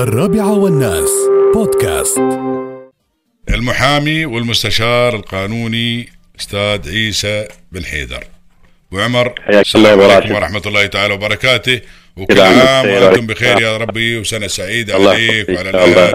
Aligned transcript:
الرابعة 0.00 0.58
والناس 0.58 1.10
بودكاست 1.54 2.18
المحامي 3.48 4.26
والمستشار 4.26 5.16
القانوني 5.16 6.08
أستاذ 6.40 6.90
عيسى 6.90 7.48
بن 7.72 7.84
حيدر 7.84 8.24
وعمر 8.92 9.34
حياك 9.46 9.66
السلام 9.66 10.00
الله 10.00 10.14
عليكم. 10.14 10.34
ورحمة 10.34 10.62
الله 10.66 10.86
تعالى 10.86 11.14
وبركاته 11.14 11.80
وكل 12.16 12.34
كل 12.34 12.40
عام. 12.40 12.88
وأنتم 12.88 13.26
بخير 13.26 13.60
يا 13.60 13.76
ربي 13.76 14.18
وسنة 14.18 14.46
سعيدة 14.46 14.96
الله 14.96 15.10
عليك 15.10 15.48
وعلى 15.48 15.70
الله. 15.70 16.14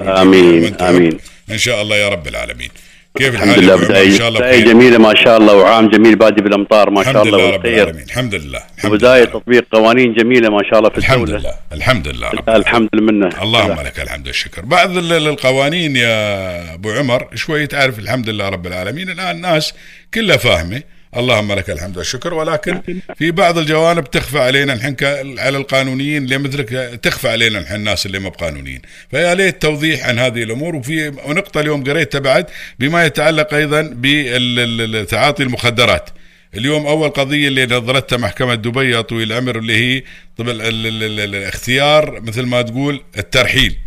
وأنتم 0.63 0.86
آمين. 0.86 1.17
إن 1.52 1.57
شاء 1.57 1.81
الله 1.81 1.95
يا 1.95 2.09
رب 2.09 2.27
العالمين 2.27 2.70
كيف 3.18 3.36
الحمد 3.36 3.59
لله؟ 3.59 3.75
بداية 3.75 4.05
ان 4.07 4.18
شاء 4.18 4.27
الله 4.27 4.39
بداية 4.39 4.63
جميلة 4.66 4.97
ما 4.97 5.15
شاء 5.23 5.38
الله 5.38 5.55
وعام 5.55 5.89
جميل. 5.89 6.15
بادي 6.15 6.41
بالأمطار 6.41 6.89
ما 6.89 7.04
شاء 7.04 7.11
الحمد 7.11 7.27
الله 7.27 7.38
لله 7.39 7.55
رب 7.55 7.65
العالمين. 7.65 8.04
الحمد 8.04 8.36
لله 8.36 8.61
الحمد 8.77 8.91
وبداية 8.91 9.23
تطبيق 9.25 9.65
قوانين 9.71 10.14
جميلة 10.14 10.50
ما 10.50 10.61
شاء 10.70 10.79
الله 10.79 10.89
في 10.89 10.97
الحمد 10.97 11.18
الدولة. 11.21 11.39
لله 11.39 11.54
الحمد 11.71 12.07
لله 12.07 12.29
رب 12.29 12.50
الحمد 12.50 12.89
لله. 12.93 13.29
اللهم 13.41 13.82
لك 13.82 14.00
الحمد 14.00 14.28
والشكر. 14.28 14.61
بعض 14.65 14.97
ال- 14.97 15.14
ال- 15.14 15.28
القوانين 15.28 15.96
يا 15.96 16.74
أبو 16.74 16.91
عمر 16.91 17.28
شوي 17.36 17.68
تعرف 17.68 18.00
الحمد 18.00 18.29
لله 18.29 18.50
رب 18.50 18.68
العالمين. 18.68 19.10
الآن 19.10 19.36
الناس 19.36 19.74
كلها 20.13 20.38
فاهمة. 20.38 20.82
اللهم 21.18 21.54
لك 21.54 21.69
الحمد 21.69 21.97
والشكر. 21.97 22.33
ولكن 22.33 22.82
في 23.18 23.32
بعض 23.32 23.57
الجوانب 23.57 24.04
تخفى 24.11 24.39
علينا 24.39 24.74
الحين 24.74 24.96
على 25.39 25.57
القانونيين 25.57 26.24
اللي 26.24 26.38
مثلك 26.38 26.69
تخفى 27.04 27.29
علينا 27.29 27.60
الحين 27.60 27.75
الناس 27.75 28.05
اللي 28.05 28.19
ما 28.19 28.29
بقانونيين. 28.29 28.82
فيا 29.11 29.33
ليت 29.36 29.61
توضيح 29.61 30.07
عن 30.07 30.19
هذه 30.19 30.43
الأمور. 30.43 30.75
وفي 30.75 31.10
نقطة 31.28 31.60
اليوم 31.61 31.83
قريتها 31.83 32.19
بعد 32.19 32.45
بما 32.80 33.05
يتعلق 33.05 33.53
أيضا 33.53 33.94
بتعاطي 34.02 35.44
المخدرات. 35.44 36.09
اليوم 36.55 36.88
أول 36.88 37.09
قضية 37.09 37.47
اللي 37.47 37.66
نظرتها 37.66 38.17
محكمة 38.17 38.55
دبي 38.55 38.91
يا 38.91 39.02
طويل 39.02 39.31
العمر 39.31 39.58
اللي 39.58 39.75
هي 39.75 40.03
طب 40.38 40.50
ال- 40.50 40.61
ال- 40.61 40.88
ال- 40.88 41.03
ال- 41.03 41.36
الاختيار 41.36 42.22
مثل 42.22 42.41
ما 42.41 42.61
تقول 42.61 43.02
الترحيل. 43.17 43.77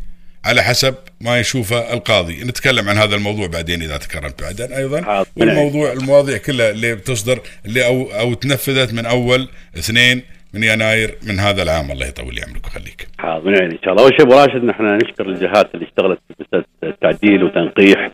على 0.45 0.63
حسب 0.63 0.95
ما 1.21 1.39
يشوفه 1.39 1.93
القاضي. 1.93 2.45
نتكلم 2.45 2.89
عن 2.89 2.97
هذا 2.97 3.17
الموضوع 3.17 3.47
بعدين 3.47 3.83
إذا 3.83 3.97
تكرمت 3.97 4.43
بعدين 4.43 4.73
أيضا. 4.73 5.25
والموضوع 5.37 5.93
المواضيع 5.93 6.37
كلها 6.39 6.71
اللي 6.71 6.95
بتصدر 6.95 7.41
اللي 7.67 7.87
أو 7.87 8.03
أو 8.03 8.35
تنفذت 8.35 8.95
من 8.95 9.07
أول 9.07 9.49
اثنين 9.79 10.23
من 10.55 10.63
يناير 10.63 11.15
من 11.27 11.41
هذا 11.41 11.63
العام. 11.63 11.91
الله 11.91 12.07
يطول 12.07 12.35
لي 12.35 12.43
عمرك 12.43 12.65
ويخليك. 12.65 13.09
حاضر 13.19 13.51
من 13.51 13.63
عيني 13.63 13.75
إن 13.75 13.79
شاء 13.85 13.91
الله. 13.91 14.03
أول 14.03 14.13
شيء 14.13 14.23
أبو 14.23 14.35
راشد 14.35 14.65
نحن 14.65 14.83
نشكر 14.83 15.29
الجهات 15.29 15.75
اللي 15.75 15.87
اشتغلت 15.87 16.19
في 16.29 16.65
التعديل 16.83 17.45
وتنقيح 17.45 18.11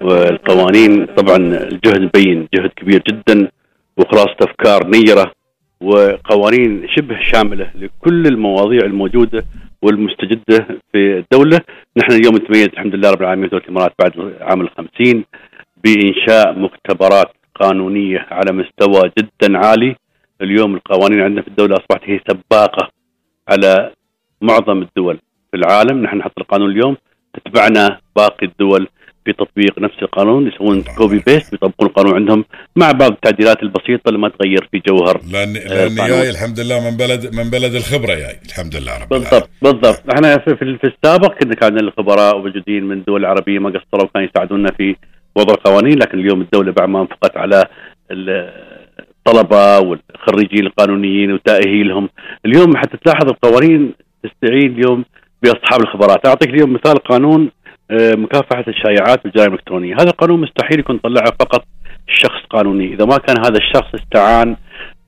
والقوانين. 0.00 1.06
طبعا 1.06 1.36
الجهد 1.36 2.00
مبين 2.00 2.48
جهد 2.54 2.70
كبير 2.76 3.02
جدا 3.10 3.48
وخلاصة 3.96 4.36
أفكار 4.40 4.86
نيرة 4.86 5.32
وقوانين 5.80 6.86
شبه 6.96 7.16
شاملة 7.32 7.70
لكل 7.74 8.26
المواضيع 8.26 8.80
الموجودة. 8.80 9.44
والمستجدة 9.82 10.66
في 10.92 11.18
الدولة. 11.18 11.60
نحن 11.96 12.12
اليوم 12.12 12.34
نتميز 12.36 12.68
الحمد 12.72 12.94
لله 12.94 13.10
رب 13.10 13.22
العالمين 13.22 13.48
دولة 13.48 13.64
الإمارات 13.64 13.92
بعد 13.98 14.34
عام 14.40 14.60
الخمسين 14.60 15.24
بإنشاء 15.84 16.58
مختبرات 16.58 17.32
قانونية 17.54 18.26
على 18.30 18.52
مستوى 18.52 19.12
جدا 19.18 19.58
عالي. 19.58 19.96
اليوم 20.42 20.74
القوانين 20.74 21.20
عندنا 21.20 21.42
في 21.42 21.48
الدولة 21.48 21.74
أصبحت 21.74 22.02
هي 22.04 22.20
سباقة 22.28 22.90
على 23.48 23.92
معظم 24.40 24.82
الدول 24.82 25.18
في 25.50 25.56
العالم. 25.56 26.02
نحن 26.02 26.16
نحط 26.16 26.38
القانون 26.38 26.70
اليوم. 26.70 26.96
تتبعنا 27.34 28.00
باقي 28.16 28.46
الدول 28.46 28.88
في 29.24 29.32
تطبيق 29.32 29.78
نفس 29.78 29.94
القانون 30.02 30.48
يسوون 30.48 30.82
copy 30.82 31.22
paste 31.26 31.52
يطبقون 31.52 31.88
القانون 31.88 32.14
عندهم 32.14 32.44
مع 32.76 32.92
بعض 32.92 33.12
التعديلات 33.12 33.62
البسيطة 33.62 34.08
اللي 34.08 34.18
ما 34.18 34.28
تغير 34.28 34.68
في 34.72 34.82
جوهر 34.88 35.20
لأن 35.32 35.56
آه، 35.56 35.86
لأن. 35.88 36.08
جاي 36.08 36.30
الحمد 36.30 36.60
لله 36.60 36.90
من 36.90 36.96
بلد 36.96 37.34
من 37.34 37.50
بلد 37.50 37.74
الخبرة 37.74 38.14
جاي 38.14 38.36
الحمد 38.46 38.76
لله 38.76 38.98
رب 39.02 39.08
بالضبط 39.08 39.50
بالضبط. 39.62 40.02
إحنا 40.14 40.38
في, 40.38 40.56
في, 40.56 40.86
السابق 40.86 41.34
كنا 41.38 41.54
كان 41.54 41.78
الخبراء 41.80 42.38
موجودين 42.38 42.84
من 42.84 42.98
الدول 42.98 43.20
العربية 43.20 43.58
ما 43.58 43.68
قصروا 43.70 44.04
وكانوا 44.04 44.28
يساعدونا 44.28 44.68
في 44.78 44.96
وضع 45.36 45.54
القوانين 45.54 45.98
لكن 45.98 46.18
اليوم 46.18 46.40
الدولة 46.40 46.72
بعد 46.72 46.88
ما 46.88 47.00
انفقت 47.00 47.36
على 47.36 47.64
ال- 48.10 48.52
الطلبة 49.00 49.78
والخريجين 49.78 50.66
القانونيين 50.66 51.32
وتأهيلهم. 51.32 52.08
اليوم 52.46 52.76
حتى 52.76 52.96
تلاحظ 53.04 53.28
القوانين 53.28 53.92
تستعين 54.24 54.72
اليوم 54.72 55.04
بأصحاب 55.42 55.80
الخبرات. 55.82 56.26
أعطيك 56.26 56.48
اليوم 56.50 56.72
مثال 56.72 56.94
قانون 56.98 57.50
مكافحة 57.92 58.64
الشائعات 58.68 59.24
والجرائم 59.24 59.52
الإلكترونية 59.52 59.94
هذا 59.94 60.10
القانون 60.10 60.40
مستحيل 60.40 60.78
يكون 60.78 60.98
طلعه 60.98 61.30
فقط 61.40 61.64
شخص 62.06 62.46
قانوني 62.50 62.94
إذا 62.94 63.04
ما 63.04 63.16
كان 63.16 63.36
هذا 63.38 63.58
الشخص 63.58 63.94
استعان 63.94 64.56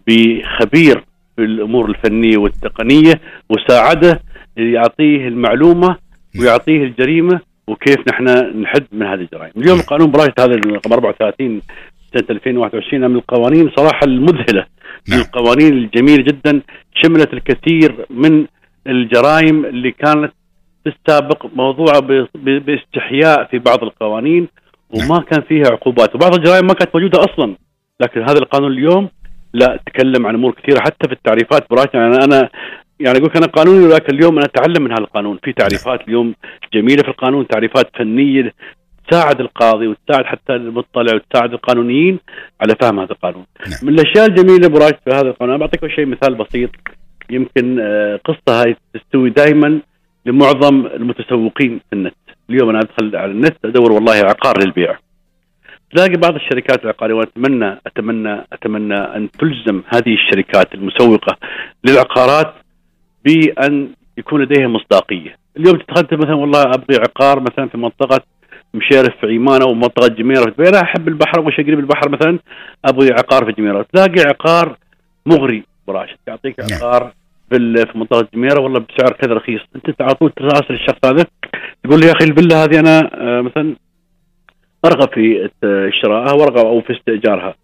بخبير 0.06 1.04
في 1.36 1.42
الأمور 1.44 1.90
الفنية 1.90 2.36
والتقنية 2.36 3.20
وساعده 3.48 4.20
يعطيه 4.56 5.28
المعلومة 5.28 5.96
ويعطيه 6.40 6.82
الجريمة 6.82 7.40
وكيف 7.66 7.98
نحن 8.08 8.24
نحد 8.62 8.84
من 8.92 9.06
هذه 9.06 9.20
الجرائم. 9.20 9.52
اليوم 9.56 9.78
القانون 9.80 10.10
براشد 10.10 10.40
هذا 10.40 10.54
رقم 10.54 10.92
34 10.92 11.60
سنة 12.14 12.24
2021 12.30 13.10
من 13.10 13.16
القوانين 13.16 13.70
صراحة 13.76 14.04
المذهلة 14.04 14.66
من 15.08 15.16
نعم. 15.16 15.20
القوانين 15.20 15.72
الجميلة 15.72 16.22
جدا 16.22 16.60
شملت 16.94 17.32
الكثير 17.32 18.06
من 18.10 18.46
الجرائم 18.86 19.64
اللي 19.64 19.90
كانت 19.90 20.32
في 20.84 20.94
السابق 20.98 21.46
موضوعه 21.56 22.00
باستحياء 22.34 23.44
في 23.44 23.58
بعض 23.58 23.82
القوانين 23.82 24.48
وما 24.90 25.24
كان 25.30 25.42
فيها 25.42 25.66
عقوبات. 25.66 26.14
وبعض 26.14 26.34
الجرائم 26.34 26.66
ما 26.66 26.74
كانت 26.74 26.94
موجودة 26.94 27.20
أصلا. 27.20 27.56
لكن 28.00 28.20
هذا 28.20 28.38
القانون 28.38 28.72
اليوم 28.72 29.08
لا 29.54 29.80
تكلم 29.86 30.26
عن 30.26 30.34
أمور 30.34 30.52
كثيرة 30.52 30.80
حتى 30.80 31.08
في 31.08 31.12
التعريفات. 31.12 31.70
براشد 31.70 31.94
يعني 31.94 32.24
أنا 32.24 32.48
يعني 33.00 33.18
أقول 33.18 33.30
أنا 33.36 33.46
قانوني 33.46 33.84
ولكن 33.84 34.14
اليوم 34.14 34.36
أنا 34.36 34.46
أتعلم 34.46 34.82
من 34.84 34.90
هذا 34.90 35.00
القانون 35.00 35.38
في 35.44 35.52
تعريفات 35.52 36.08
اليوم 36.08 36.34
جميلة 36.74 37.02
في 37.02 37.08
القانون 37.08 37.48
تعريفات 37.48 37.90
فنية 37.98 38.54
تساعد 39.08 39.40
القاضي 39.40 39.86
وتساعد 39.86 40.24
حتى 40.24 40.52
المطلع 40.52 41.14
وتساعد 41.14 41.52
القانونيين 41.52 42.18
على 42.60 42.74
فهم 42.80 43.00
هذا 43.00 43.12
القانون. 43.12 43.44
نعم. 43.60 43.78
من 43.82 43.88
الأشياء 43.88 44.26
الجميلة 44.26 44.68
برايد 44.68 44.94
في 45.04 45.10
هذا 45.10 45.28
القانون 45.28 45.54
أنا 45.54 45.64
بعطيك 45.64 45.86
شيء 45.86 46.06
مثال 46.06 46.34
بسيط. 46.34 46.70
يمكن 47.30 47.80
آه، 47.80 48.20
قصة 48.24 48.62
هاي 48.62 48.76
تستوي 48.94 49.30
دائما 49.30 49.80
لمعظم 50.26 50.86
المتسوقين 50.86 51.80
في 51.90 51.96
النت. 51.96 52.14
اليوم 52.50 52.70
أنا 52.70 52.78
أدخل 52.78 53.16
على 53.16 53.32
النت 53.32 53.56
أدور 53.64 53.92
والله 53.92 54.12
عقار 54.12 54.64
للبيع. 54.64 54.98
تلاقي 55.94 56.16
بعض 56.16 56.34
الشركات 56.34 56.84
العقارية 56.84 57.14
وأتمنى 57.14 57.80
أتمنى 57.86 58.46
أتمنى 58.52 58.98
أن 58.98 59.30
تلزم 59.30 59.82
هذه 59.94 60.14
الشركات 60.14 60.74
المسوقة 60.74 61.36
للعقارات 61.84 62.54
بأن 63.24 63.88
يكون 64.18 64.42
لديها 64.42 64.68
مصداقية. 64.68 65.36
اليوم 65.56 65.78
تدخلت 65.78 66.14
مثلا 66.14 66.34
والله 66.34 66.62
أبغي 66.62 66.96
عقار 66.96 67.40
مثلا 67.40 67.68
في 67.68 67.78
منطقة 67.78 68.20
مشيرف 68.74 69.16
في 69.20 69.26
عيمانه 69.26 69.66
ومنطقه 69.66 70.08
جميرة 70.08 70.50
في 70.50 70.68
أنا 70.68 70.82
أحب 70.82 71.08
البحر 71.08 71.40
وش 71.40 71.56
قريب 71.56 71.78
البحر 71.78 72.08
مثلا 72.08 72.38
أبغي 72.84 73.08
عقار 73.12 73.44
في 73.44 73.52
جميرة 73.52 73.86
تلاقي 73.92 74.28
عقار 74.28 74.76
مغري 75.26 75.64
براشد 75.88 76.16
يعطيك 76.26 76.60
نعم. 76.60 76.68
عقار 76.72 77.12
في 77.52 77.86
في 77.92 77.98
منطقه 77.98 78.28
جميرة 78.34 78.60
والله 78.60 78.80
بسعر 78.80 79.12
كذا 79.12 79.34
رخيص. 79.34 79.60
أنت 79.76 80.02
على 80.02 80.14
طول 80.14 80.32
تراسل 80.32 80.74
الشخص 80.74 81.04
هذا 81.04 81.26
تقول 81.84 82.00
له 82.00 82.06
يا 82.06 82.12
أخي 82.12 82.24
الفيلا 82.24 82.64
هذه 82.64 82.80
أنا 82.80 83.10
آه، 83.14 83.40
مثلا 83.40 83.76
ارغب 84.84 85.14
في 85.14 85.50
شرائها 86.02 86.32
وارغب 86.32 86.66
أو 86.66 86.80
في 86.80 86.92
استئجارها. 86.92 87.54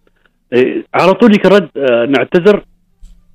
إيه، 0.52 0.84
على 0.94 1.12
طول 1.12 1.30
يجيك 1.30 1.46
الرد 1.46 1.68
آه، 1.76 2.06
نعتذر. 2.06 2.64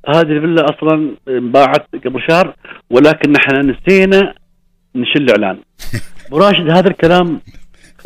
هذه 0.08 0.32
الفيلا 0.32 0.66
أصلا 0.66 1.16
انباعت 1.28 1.88
قبل 2.06 2.22
شهر 2.30 2.54
ولكن 2.90 3.32
نحن 3.32 3.70
نسينا 3.70 4.34
نشل 4.96 5.30
إعلان. 5.30 5.58
وراشد 6.32 6.72
هذا 6.72 6.90
الكلام 6.90 7.42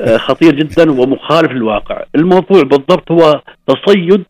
آه، 0.02 0.18
خطير 0.18 0.56
جدا 0.56 0.92
ومخالف 0.92 1.52
للواقع. 1.52 2.04
الموضوع 2.16 2.62
بالضبط 2.62 3.12
هو 3.12 3.42
تصيد 3.68 4.26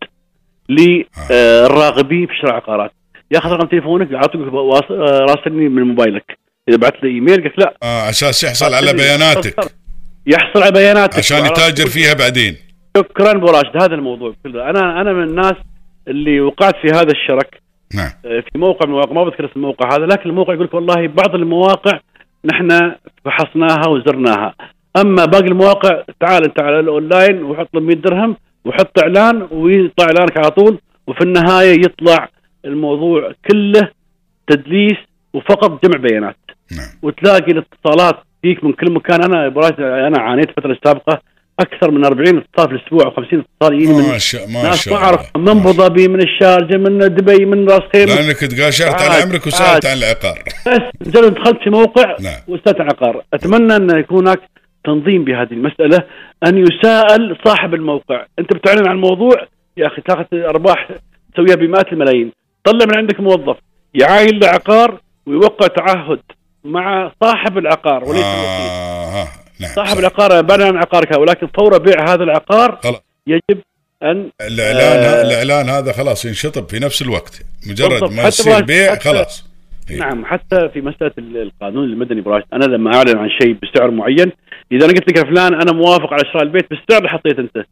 للراغبين 0.70 2.28
في 2.28 2.34
شراء 2.42 2.54
عقارات. 2.54 2.92
ياخذ 3.32 3.50
رقم 3.50 3.68
تليفونك 3.68 4.12
يعطيك 4.12 4.42
آه، 4.42 5.26
راسلني 5.30 5.70
من 5.70 5.84
موبايلك. 5.84 6.38
إذا 6.70 6.78
بعت 6.78 7.04
لي 7.04 7.10
إيميل 7.10 7.44
قلت 7.44 7.58
لا. 7.58 7.74
آه 7.84 8.10
أساس 8.10 8.44
يحصل 8.44 8.74
على 8.74 8.94
بياناتك. 8.94 9.56
يحصل 10.28 10.64
على 10.64 10.72
بياناتك. 10.72 11.18
عشان 11.18 11.46
يتاجر 11.46 11.88
فيها 11.88 12.14
بعدين. 12.14 12.58
شكرا 12.98 13.32
أبو 13.32 13.46
راشد 13.46 13.84
هذا 13.84 13.96
الموضوع 13.96 14.34
كله. 14.44 14.70
أنا 14.70 15.02
أنا 15.02 15.14
من 15.14 15.24
الناس 15.24 15.56
اللي 16.08 16.42
وقعت 16.42 16.76
في 16.82 16.88
هذا 16.88 17.12
الشرك. 17.12 17.62
نعم. 17.94 18.12
آه، 18.26 18.40
في 18.40 18.58
موقع 18.60 18.86
من 18.86 18.92
المواقع 18.92 19.14
ما 19.14 19.24
بذكر 19.24 19.46
اسم 19.46 19.54
الموقع 19.56 19.96
هذا 19.96 20.06
لكن 20.06 20.30
الموقع 20.30 20.54
يقول 20.54 20.66
لك 20.66 20.74
والله 20.74 21.08
بعض 21.08 21.36
المواقع 21.36 22.00
نحن 22.46 22.96
فحصناها 23.26 23.88
وزرناها. 23.88 24.56
أما 24.98 25.26
باقي 25.26 25.48
المواقع 25.48 26.04
تعال 26.20 26.44
أنت 26.44 26.62
على 26.62 26.80
الأونلاين 26.80 27.44
وحط 27.44 27.70
له 27.74 27.82
100 27.82 27.96
درهم 27.96 28.36
وحط 28.66 29.00
إعلان 29.00 29.48
ويطلع 29.52 30.06
إعلانك 30.06 30.38
على 30.38 30.50
طول 30.50 30.80
وفي 31.08 31.22
النهاية 31.22 31.72
يطلع 31.72 32.30
الموضوع 32.66 33.32
كله 33.52 33.90
تدليس 34.48 34.98
وفقط 35.34 35.86
جمع 35.86 35.98
بيانات. 35.98 36.36
نعم. 36.72 36.90
وتلاقي 37.02 37.52
الاتصالات 37.52 38.16
فيك 38.42 38.64
من 38.64 38.74
كل 38.74 38.92
مكان. 38.92 39.24
أنا 39.24 39.48
أنا 40.08 40.20
عانيت 40.20 40.50
الفترة 40.50 40.72
السابقه 40.72 41.22
أكثر 41.60 41.92
من 41.92 42.06
40 42.06 42.38
اتصال 42.38 42.68
في 42.70 42.76
الأسبوع 42.76 43.06
أو 43.06 43.12
50 43.12 43.40
اتصال 43.40 43.74
يجيني 43.76 43.94
من 43.98 44.10
ما 44.10 44.18
شاء 44.18 44.48
ما 44.48 44.64
ناس 44.64 44.88
ما 44.88 44.96
اعرف 44.96 45.38
من 45.38 45.50
أبو 45.50 45.72
ظبي 45.72 46.08
من 46.08 46.22
الشارجة 46.22 46.78
من 46.78 46.98
دبي 47.00 47.46
من 47.46 47.70
راس 47.70 47.82
خيمة. 47.96 48.16
لأنك 48.16 48.38
تقاشرت 48.38 49.02
على 49.02 49.14
عاد- 49.14 49.28
عمرك 49.28 49.48
وسألت 49.48 49.86
عاد. 49.86 49.86
عن 49.86 49.98
العقار. 49.98 50.44
بس 50.68 51.08
مجرد 51.08 51.34
دخلت 51.34 51.64
في 51.64 51.70
موقع 51.70 52.16
نعم. 52.22 52.40
واستاذ 52.48 52.82
عقار 52.82 53.24
أتمنى 53.34 53.76
أن 53.76 54.00
يكون 54.00 54.28
هناك 54.28 54.40
تنظيم 54.86 55.24
بهذه 55.24 55.52
المسألة 55.54 55.98
أن 56.48 56.58
يساءل 56.58 57.38
صاحب 57.46 57.74
الموقع. 57.74 58.26
أنت 58.40 58.54
بتعلن 58.54 58.88
عن 58.88 58.96
الموضوع؟ 58.96 59.36
يا 59.78 59.88
أخي 59.88 60.02
تاخذ 60.02 60.26
أرباح 60.34 60.90
تسويها 61.34 61.56
بمئات 61.56 61.94
الملايين. 61.94 62.32
طلع 62.72 62.86
من 62.86 62.98
عندك 62.98 63.20
موظف 63.20 63.58
يعاين 63.94 64.40
له 64.40 64.48
عقار 64.48 65.00
ويوقع 65.26 65.68
تعهد 65.68 66.20
مع 66.64 67.12
صاحب 67.24 67.58
العقار 67.58 68.04
وليس 68.04 68.24
آه 68.24 69.22
آه. 69.22 69.28
نعم 69.60 69.72
صاحب 69.76 69.92
صح. 69.94 69.98
العقار 69.98 70.42
بعد 70.42 70.62
عن 70.62 70.78
عقارك 70.78 71.18
ولكن 71.18 71.48
فور 71.58 71.78
بيع 71.78 72.14
هذا 72.14 72.24
العقار 72.24 72.80
خلاص. 72.84 73.02
يجب 73.28 73.62
أن 74.04 74.30
الإعلان 74.42 75.04
آه. 75.04 75.22
الإعلان 75.22 75.70
هذا 75.70 75.92
خلاص 75.92 76.26
ينشطب 76.26 76.70
في 76.70 76.80
نفس 76.80 77.02
الوقت 77.02 77.42
مجرد. 77.70 78.12
ما 78.14 78.28
يصير 78.28 78.64
بيع 78.64 78.96
خلاص 78.96 79.48
إيه. 79.90 79.98
نعم 80.00 80.26
حتى 80.26 80.70
في 80.74 80.82
مسألة 80.82 81.12
ال- 81.18 81.38
القانون 81.38 81.84
المدني 81.84 82.22
براش 82.22 82.44
أنا 82.54 82.66
لما 82.66 82.96
أعلن 82.96 83.18
عن 83.18 83.30
شيء 83.42 83.58
بسعر 83.64 83.92
معين 83.92 84.32
إذا 84.72 84.86
أنا 84.86 84.94
قلت 84.94 85.10
لك 85.10 85.18
يا 85.18 85.24
فلان 85.24 85.54
أنا 85.54 85.72
موافق 85.74 86.14
على 86.14 86.24
شراء 86.34 86.44
البيت 86.44 86.70
بالسعر 86.70 86.98
اللي 86.98 87.10
حطيته 87.10 87.40
أنت 87.40 87.66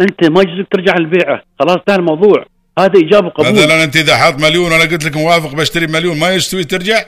أنت 0.00 0.30
ما 0.30 0.40
يجوزك 0.42 0.68
ترجع 0.72 0.94
للبيعة 0.98 1.42
خلاص 1.60 1.76
انتهى 1.76 1.96
الموضوع 1.96 2.44
هذا 2.78 2.92
ايجاب 2.98 3.24
وقبول 3.24 3.52
مثلا 3.52 3.84
أنت 3.84 3.96
إذا 3.96 4.16
حاط 4.16 4.34
مليون 4.42 4.64
وأنا 4.72 4.82
قلت 4.84 5.04
لك 5.04 5.16
موافق 5.16 5.54
بشتري 5.54 5.86
مليون 5.86 6.18
ما 6.18 6.34
يستوي 6.34 6.64
ترجع؟ 6.64 6.98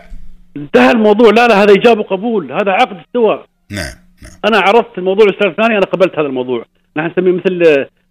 انتهى 0.57 0.91
الموضوع. 0.91 1.31
لا 1.31 1.49
لا 1.49 1.63
هذا 1.63 1.71
ايجاب 1.73 1.99
وقبول 1.99 2.53
هذا 2.53 2.71
عقد 2.73 2.97
استوى. 3.07 3.45
نعم 3.71 3.95
نعم. 4.23 4.33
أنا 4.45 4.59
عرضت 4.59 4.99
الموضوع 4.99 5.27
للسعر 5.27 5.49
الفلاني 5.51 5.75
أنا 5.75 5.87
قبلت 5.87 6.13
هذا 6.19 6.27
الموضوع. 6.27 6.65
نحن 6.97 7.07
نسميه 7.11 7.33
مثل 7.33 7.63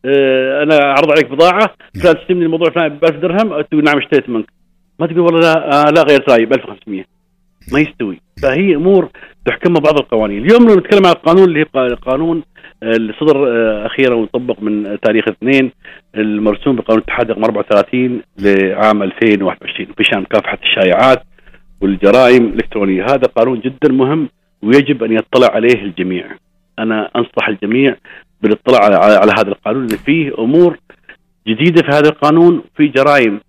آه، 0.06 0.64
أنا 0.64 0.76
عرض 0.76 1.12
عليك 1.12 1.32
بضاعة 1.32 1.70
فلان 2.02 2.16
تستلمني 2.16 2.46
الموضوع 2.46 2.68
الفلاني 2.68 2.90
ب 2.90 3.06
1000 3.06 3.16
درهم 3.16 3.62
تقول 3.62 3.84
نعم 3.84 3.98
اشتريت 3.98 4.30
منك. 4.30 4.46
ما 5.00 5.08
تقول 5.08 5.20
والله 5.20 5.40
لا 5.40 5.88
آه 5.88 5.92
لا 5.92 6.02
غيرت 6.04 6.30
رأيي 6.30 6.46
ب 6.46 6.54
1500 6.54 7.04
ما 7.72 7.80
يستوي. 7.80 8.22
فهي 8.44 8.76
أمور 8.76 9.10
تحكمها 9.46 9.82
بعض 9.82 9.98
القوانين. 10.00 10.46
اليوم 10.46 10.68
لو 10.70 10.76
نتكلم 10.76 11.06
عن 11.06 11.12
القانون 11.12 11.44
اللي 11.44 11.64
قا- 11.66 11.96
قانون 12.06 12.38
آه، 12.38 12.44
اللي 12.84 13.14
صدر 13.20 13.48
آه، 13.48 13.86
أخيرا 13.86 14.16
وطبق 14.16 14.62
من 14.62 14.98
تاريخ 15.02 15.28
اثنين 15.28 15.72
المرسوم 16.16 16.76
بقانون 16.76 17.02
الاتحاد 17.02 17.31
رقم 17.31 17.44
34 17.44 18.22
لعام 18.38 19.04
2021 19.04 19.88
بشان 19.98 20.22
مكافحه 20.22 20.58
الشائعات 20.64 21.24
والجرائم 21.81 22.46
الإلكترونية. 22.46 23.04
هذا 23.04 23.28
قانون 23.36 23.60
جدا 23.60 23.94
مهم 23.94 24.30
ويجب 24.62 25.04
أن 25.04 25.12
يطلع 25.12 25.48
عليه 25.52 25.84
الجميع. 25.84 26.26
أنا 26.80 27.10
أنصح 27.16 27.48
الجميع 27.48 27.96
بالاطلاع 28.42 28.80
على, 28.84 29.31
هذا 29.40 29.48
القانون. 29.50 29.88
لأن 29.88 29.98
فيه 29.98 30.31
أمور 30.40 30.78
جديدة 31.48 31.81
في 31.81 31.90
هذا 31.92 32.10
القانون 32.10 32.62
في 32.78 32.88
جرائم 32.88 33.40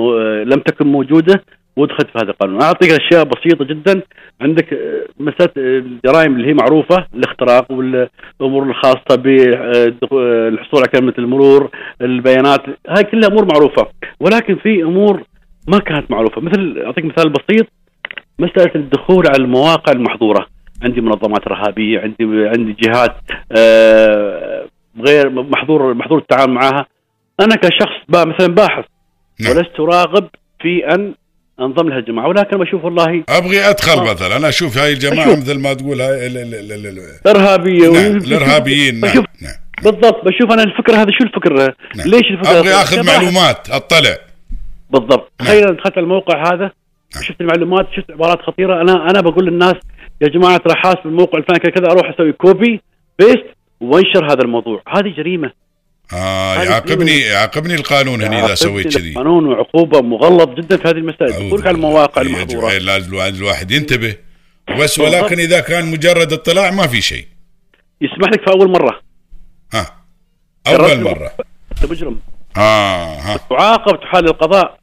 آه، 0.00 0.44
لم 0.44 0.60
تكن 0.60 0.86
موجودة 0.86 1.44
ودخلت 1.76 2.06
في 2.06 2.18
هذا 2.22 2.30
القانون. 2.30 2.62
أعطيك 2.62 2.90
أشياء 2.90 3.24
بسيطة 3.24 3.64
جدا. 3.64 4.02
عندك 4.40 4.72
آه، 4.72 5.06
مسألة 5.20 5.52
آه، 5.56 5.78
الجرائم 5.78 6.36
اللي 6.36 6.48
هي 6.48 6.54
معروفة 6.54 7.06
الاختراق 7.14 7.72
والأمور 7.72 8.62
الخاصة 8.62 9.16
بالحصول 9.16 10.80
على 10.80 10.88
كلمة 10.94 11.14
المرور 11.18 11.70
البيانات 12.00 12.60
هاي 12.88 13.04
كلها 13.04 13.28
أمور 13.28 13.44
معروفة. 13.54 13.88
ولكن 14.20 14.56
في 14.56 14.82
أمور 14.82 15.22
ما 15.68 15.78
كانت 15.78 16.10
معروفة. 16.10 16.40
مثل 16.40 16.82
أعطيك 16.84 17.04
مثال 17.04 17.32
بسيط 17.32 17.66
مسألة 18.38 18.74
الدخول 18.74 19.24
على 19.26 19.44
المواقع 19.44 19.92
المحظورة. 19.92 20.46
عندي 20.82 21.00
منظمات 21.00 21.46
إرهابية 21.46 22.00
عندي 22.00 22.48
عندي 22.48 22.76
جهات 22.82 23.16
آه، 23.58 24.66
غير 25.06 25.30
محظور 25.30 25.94
محظور 25.94 26.18
التعامل 26.18 26.52
معها. 26.52 26.86
أنا 27.40 27.54
كشخص 27.54 28.26
مثلا 28.26 28.54
باحث 28.54 28.84
نعم. 29.40 29.50
ولست 29.50 29.80
راغب 29.80 30.28
في 30.62 30.86
أن 30.94 31.14
انضم 31.64 31.88
لها 31.88 31.98
الجماعة 31.98 32.28
ولكن 32.28 32.56
بشوف 32.58 32.84
والله 32.84 33.24
أبغي 33.28 33.60
أدخل 33.70 33.98
آه. 34.00 34.12
مثلا 34.12 34.36
أنا 34.36 34.48
أشوف 34.48 34.78
هاي 34.78 34.92
الجماعة 34.92 35.26
أشوف. 35.26 35.38
مثل 35.38 35.58
ما 35.60 35.74
تقول 35.74 36.00
هاي 36.00 36.26
ال- 36.26 36.36
ال- 36.36 36.54
ال- 36.54 36.72
ال- 36.72 36.86
ال- 36.98 37.28
إرهابية 37.28 37.88
نعم 37.88 38.16
الإرهابيين 38.16 39.00
نعم 39.00 39.10
بشوف 39.10 39.24
نعم 39.42 39.52
بالضبط 39.82 40.24
بشوف 40.24 40.52
أنا 40.52 40.62
الفكرة 40.62 40.94
هذا 40.96 41.10
شو 41.18 41.24
الفكرة 41.24 41.74
نعم. 41.96 42.08
ليش 42.08 42.30
الفكرة 42.30 42.58
أبغي 42.60 42.70
آخذ. 42.74 43.06
معلومات 43.06 43.70
أطلع 43.70 44.16
بالضبط 44.90 45.32
نعم. 45.40 45.48
تخيل 45.48 45.76
دخلت 45.76 45.98
على 45.98 46.04
الموقع 46.04 46.52
هذا 46.54 46.70
نعم. 47.14 47.24
شفت 47.24 47.40
المعلومات 47.40 47.86
شفت 47.96 48.10
عبارات 48.10 48.42
خطيرة 48.42 48.80
أنا 48.82 49.10
أنا 49.10 49.20
بقول 49.20 49.46
للناس 49.46 49.74
يا 50.20 50.28
جماعة 50.28 50.56
ترى 50.56 50.74
حاسب 50.76 51.06
الموقع 51.06 51.38
الفلاني 51.38 51.60
كذا 51.60 51.70
كذا 51.72 51.86
أروح 51.92 52.14
أسوي 52.14 52.32
copy 52.32 52.80
paste 53.18 53.44
وانشر 53.80 54.24
هذا 54.26 54.40
الموضوع 54.44 54.82
هذه 54.88 55.08
جريمة 55.16 55.50
هذه 56.12 56.62
يعاقبني 56.68 57.18
يعاقبني 57.20 57.74
القانون 57.74 58.22
هنا 58.22 58.46
إذا 58.46 58.54
سويت 58.54 58.98
كذي. 58.98 59.14
قانون 59.14 59.46
وعقوبة 59.46 60.00
مغلظ 60.00 60.54
جدا 60.54 60.76
في 60.76 60.88
هذه 60.88 60.96
المسائل. 60.96 61.46
يقولك 61.46 61.66
على. 61.66 61.76
المواقع 61.76 62.22
المحظورة. 62.22 62.78
لازم 62.78 63.14
الواحد- 63.14 63.70
ينتبه. 63.70 64.16
بس. 64.78 64.98
ولكن 64.98 65.38
إذا 65.38 65.60
كان 65.60 65.90
مجرد 65.90 66.32
اطلاع 66.32 66.70
ما 66.70 66.86
في 66.86 67.00
شيء. 67.00 67.26
يسمح 68.00 68.28
لك 68.28 68.40
في 68.44 68.50
أول 68.50 68.70
مرة. 68.70 69.00
ها 69.74 69.86
أول 70.66 71.00
مرة. 71.00 71.32
انت 71.72 71.90
مجرم. 71.92 72.20
آه 72.56 73.14
ها. 73.14 73.36
تعاقب 73.50 74.00
تحال 74.00 74.24
القضاء. 74.28 74.78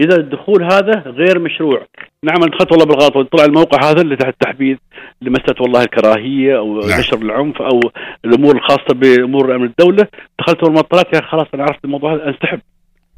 إذا 0.00 0.16
الدخول 0.16 0.72
هذا 0.72 1.02
غير 1.06 1.38
مشروع. 1.38 1.86
نعم 2.24 2.36
أنا 2.42 2.46
دخلت 2.46 2.72
والله 2.72 2.84
بالغلط. 2.84 3.16
وطلع 3.16 3.44
الموقع 3.44 3.90
هذا 3.90 4.00
اللي 4.00 4.16
تحت 4.16 4.34
تحديد 4.40 4.78
لمسألة 5.22 5.62
والله 5.62 5.82
الكراهية 5.82 6.58
أو 6.58 6.80
نعم. 6.80 7.00
نشر 7.00 7.16
العنف 7.16 7.62
أو 7.62 7.80
الأمور 8.24 8.56
الخاصة 8.56 8.94
بأمور 8.94 9.56
أمن 9.56 9.64
الدولة. 9.64 10.06
دخلت 10.38 10.62
اول 10.62 10.72
ما 10.72 10.80
طلعت 10.82 11.14
يا 11.14 11.20
خلاص 11.20 11.46
أنا 11.54 11.62
عرفت 11.62 11.84
الموضوع 11.84 12.14
هذا 12.14 12.28
انسحب 12.28 12.60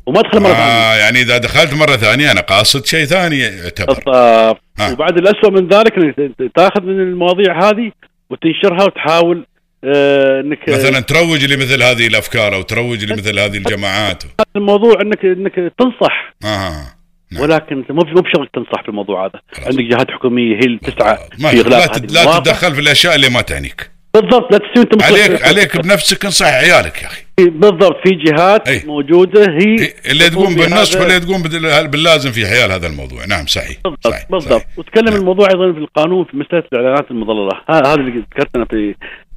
وما 0.06 0.20
ادخل 0.20 0.40
مرة 0.40 0.52
ثانية. 0.52 0.62
آه 0.62 0.96
يعني 0.96 1.20
إذا 1.20 1.38
دخلت 1.38 1.74
مرة 1.74 1.96
ثانية 1.96 2.30
أنا 2.32 2.40
قاصد 2.40 2.86
شيء 2.86 3.04
ثاني 3.04 3.38
يعتبر 3.38 3.98
آه. 4.14 4.56
وبعد 4.92 5.18
الأسوأ 5.18 5.50
من 5.50 5.68
ذلك 5.68 5.92
إنك 5.98 6.52
تاخذ 6.56 6.82
من 6.82 7.00
المواضيع 7.00 7.68
هذه 7.68 7.92
وتنشرها 8.30 8.84
وتحاول 8.84 9.46
آه 9.84 10.40
إنك 10.40 10.58
مثلا 10.68 11.00
تروج 11.00 11.44
لمثل 11.44 11.82
هذه 11.82 12.06
الأفكار 12.06 12.54
أو 12.54 12.62
تروج 12.62 13.04
لمثل 13.04 13.38
هذه 13.44 13.56
الجماعات. 13.56 14.24
الموضوع 14.56 15.00
انك 15.00 15.24
إنك 15.24 15.72
تنصح. 15.78 16.34
آه. 16.44 17.03
نعم. 17.32 17.42
ولكن 17.42 17.76
انت 17.78 17.90
مو 17.92 18.02
مو 18.14 18.20
بشغلك 18.20 18.50
تنصح 18.54 18.82
في 18.82 18.88
الموضوع 18.88 19.24
هذا 19.26 19.40
خلاص. 19.52 19.66
عندك 19.68 19.84
جهات 19.84 20.10
حكومية 20.10 20.54
هي 20.56 20.60
اللي 20.60 20.78
تسعى 20.78 21.18
ما 21.38 21.48
في 21.48 21.56
لا, 21.56 21.62
اغلاق 21.62 21.96
لا 22.12 22.20
المواقع. 22.22 22.38
تتدخل 22.38 22.74
في 22.74 22.80
الأشياء 22.80 23.14
اللي 23.14 23.28
ما 23.28 23.40
تعنيك 23.40 23.90
بالضبط 24.14 24.52
لا 24.52 24.58
تسوي 24.58 24.82
أنت. 24.92 25.02
عليك 25.02 25.42
عليك 25.42 25.76
بنفسك 25.80 26.24
انصح 26.24 26.46
عيالك 26.46 27.02
يا 27.02 27.06
أخي 27.06 27.22
بالضبط 27.40 27.96
في 28.04 28.10
جهات 28.24 28.68
أي. 28.68 28.82
موجودة 28.86 29.42
هي 29.42 29.76
اللي 30.10 30.30
تقوم 30.30 30.54
بالنصف 30.54 30.96
بهذا- 30.96 31.00
واللي 31.04 31.20
تقوم 31.20 31.42
باللازم 31.90 32.30
في 32.32 32.46
حيال 32.46 32.72
هذا 32.72 32.86
الموضوع 32.86 33.24
نعم 33.24 33.46
صحيح 33.46 33.76
بالضبط 33.84 34.06
صحيح 34.06 34.26
بالضبط 34.30 34.52
صحيح. 34.52 34.78
وتكلم 34.78 35.04
نعم. 35.08 35.16
الموضوع 35.16 35.48
أيضا 35.54 35.72
في 35.72 35.78
القانون 35.78 36.24
في 36.24 36.36
مسألة 36.36 36.62
الإعلانات 36.72 37.10
المضللة 37.10 37.60
هذا 37.70 37.94
اللي 37.94 38.20
ذكرت 38.20 38.56
أنا 38.56 38.64
في 38.64 38.94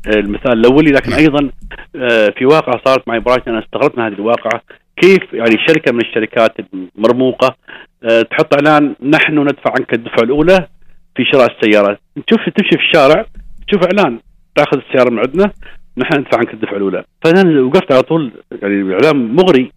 آه، 0.08 0.10
المثال 0.20 0.51
الأولي 0.53 0.91
لكن 0.91 1.10
نعم. 1.10 1.20
أيضا 1.20 1.50
آه، 1.96 2.34
في 2.38 2.46
واقعة 2.46 2.82
صارت 2.86 3.08
معي 3.08 3.20
برايت 3.20 3.48
أنا 3.48 3.60
استغربت 3.60 3.98
من 3.98 4.03
هذه 4.03 4.13
الواقعة 4.13 4.62
كيف 4.98 5.34
يعني 5.34 5.56
شركة 5.68 5.92
من 5.92 6.01
الشركات 6.01 6.56
المرموقة 6.74 7.56
آه، 8.04 8.22
تحط 8.22 8.54
إعلان 8.54 8.96
نحن 9.01 9.39
ندفع 9.39 9.72
عنك 9.80 9.94
الدفعة 9.94 10.24
الأولى 10.24 10.68
في 11.16 11.25
شراء 11.34 11.56
السيارة. 11.56 12.00
تشوف 12.27 12.39
تمشي 12.39 12.77
في 12.77 12.84
الشارع 12.84 13.25
تشوف 13.68 13.84
إعلان 13.84 14.20
تأخذ 14.56 14.77
السيارة 14.77 15.10
من 15.10 15.20
عندنا 15.20 15.51
نحن 15.98 16.20
ندفع 16.20 16.38
عنك 16.38 16.54
الدفعة 16.54 16.77
الأولى. 16.77 17.04
فانا 17.24 17.62
وقفت 17.62 17.92
على 17.92 18.01
طول 18.01 18.32
يعني 18.62 18.82
الاعلان 18.82 19.36
مغري. 19.36 19.72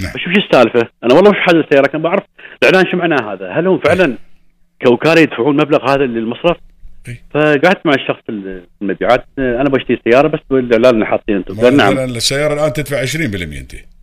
نعم. 0.00 0.12
شو 0.16 0.30
السالفة؟ 0.30 0.88
أنا 1.04 1.14
والله 1.14 1.30
مش 1.30 1.38
حاجة 1.38 1.56
السياره 1.56 1.82
لكن 1.82 2.02
بعرف 2.02 2.22
الإعلان 2.62 2.90
شو 2.90 2.96
معناه 2.96 3.32
هذا؟ 3.32 3.50
هل 3.50 3.66
هم 3.66 3.78
فعلا 3.78 4.18
كوكاله 4.86 5.20
يدفعون 5.20 5.60
المبلغ 5.60 5.90
هذا 5.90 6.04
للمصرف؟ 6.04 6.56
إي. 7.08 7.20
فقعدت 7.34 7.86
مع 7.86 7.94
الشخص 7.94 8.20
في 8.26 8.62
المبيعات 8.82 9.24
آه، 9.38 9.60
أنا 9.60 9.68
بشتري 9.68 10.00
سيارة 10.10 10.28
بس 10.28 10.40
بالإعلان 10.50 10.94
اللي 10.94 11.06
حاطين 11.06 11.36
أنتم. 11.36 11.60
قال 11.60 11.76
نعم. 11.76 11.98
السياره 11.98 12.54
الآن 12.54 12.72
تدفع 12.72 13.06
20% 13.06 13.60
أنت. 13.60 13.93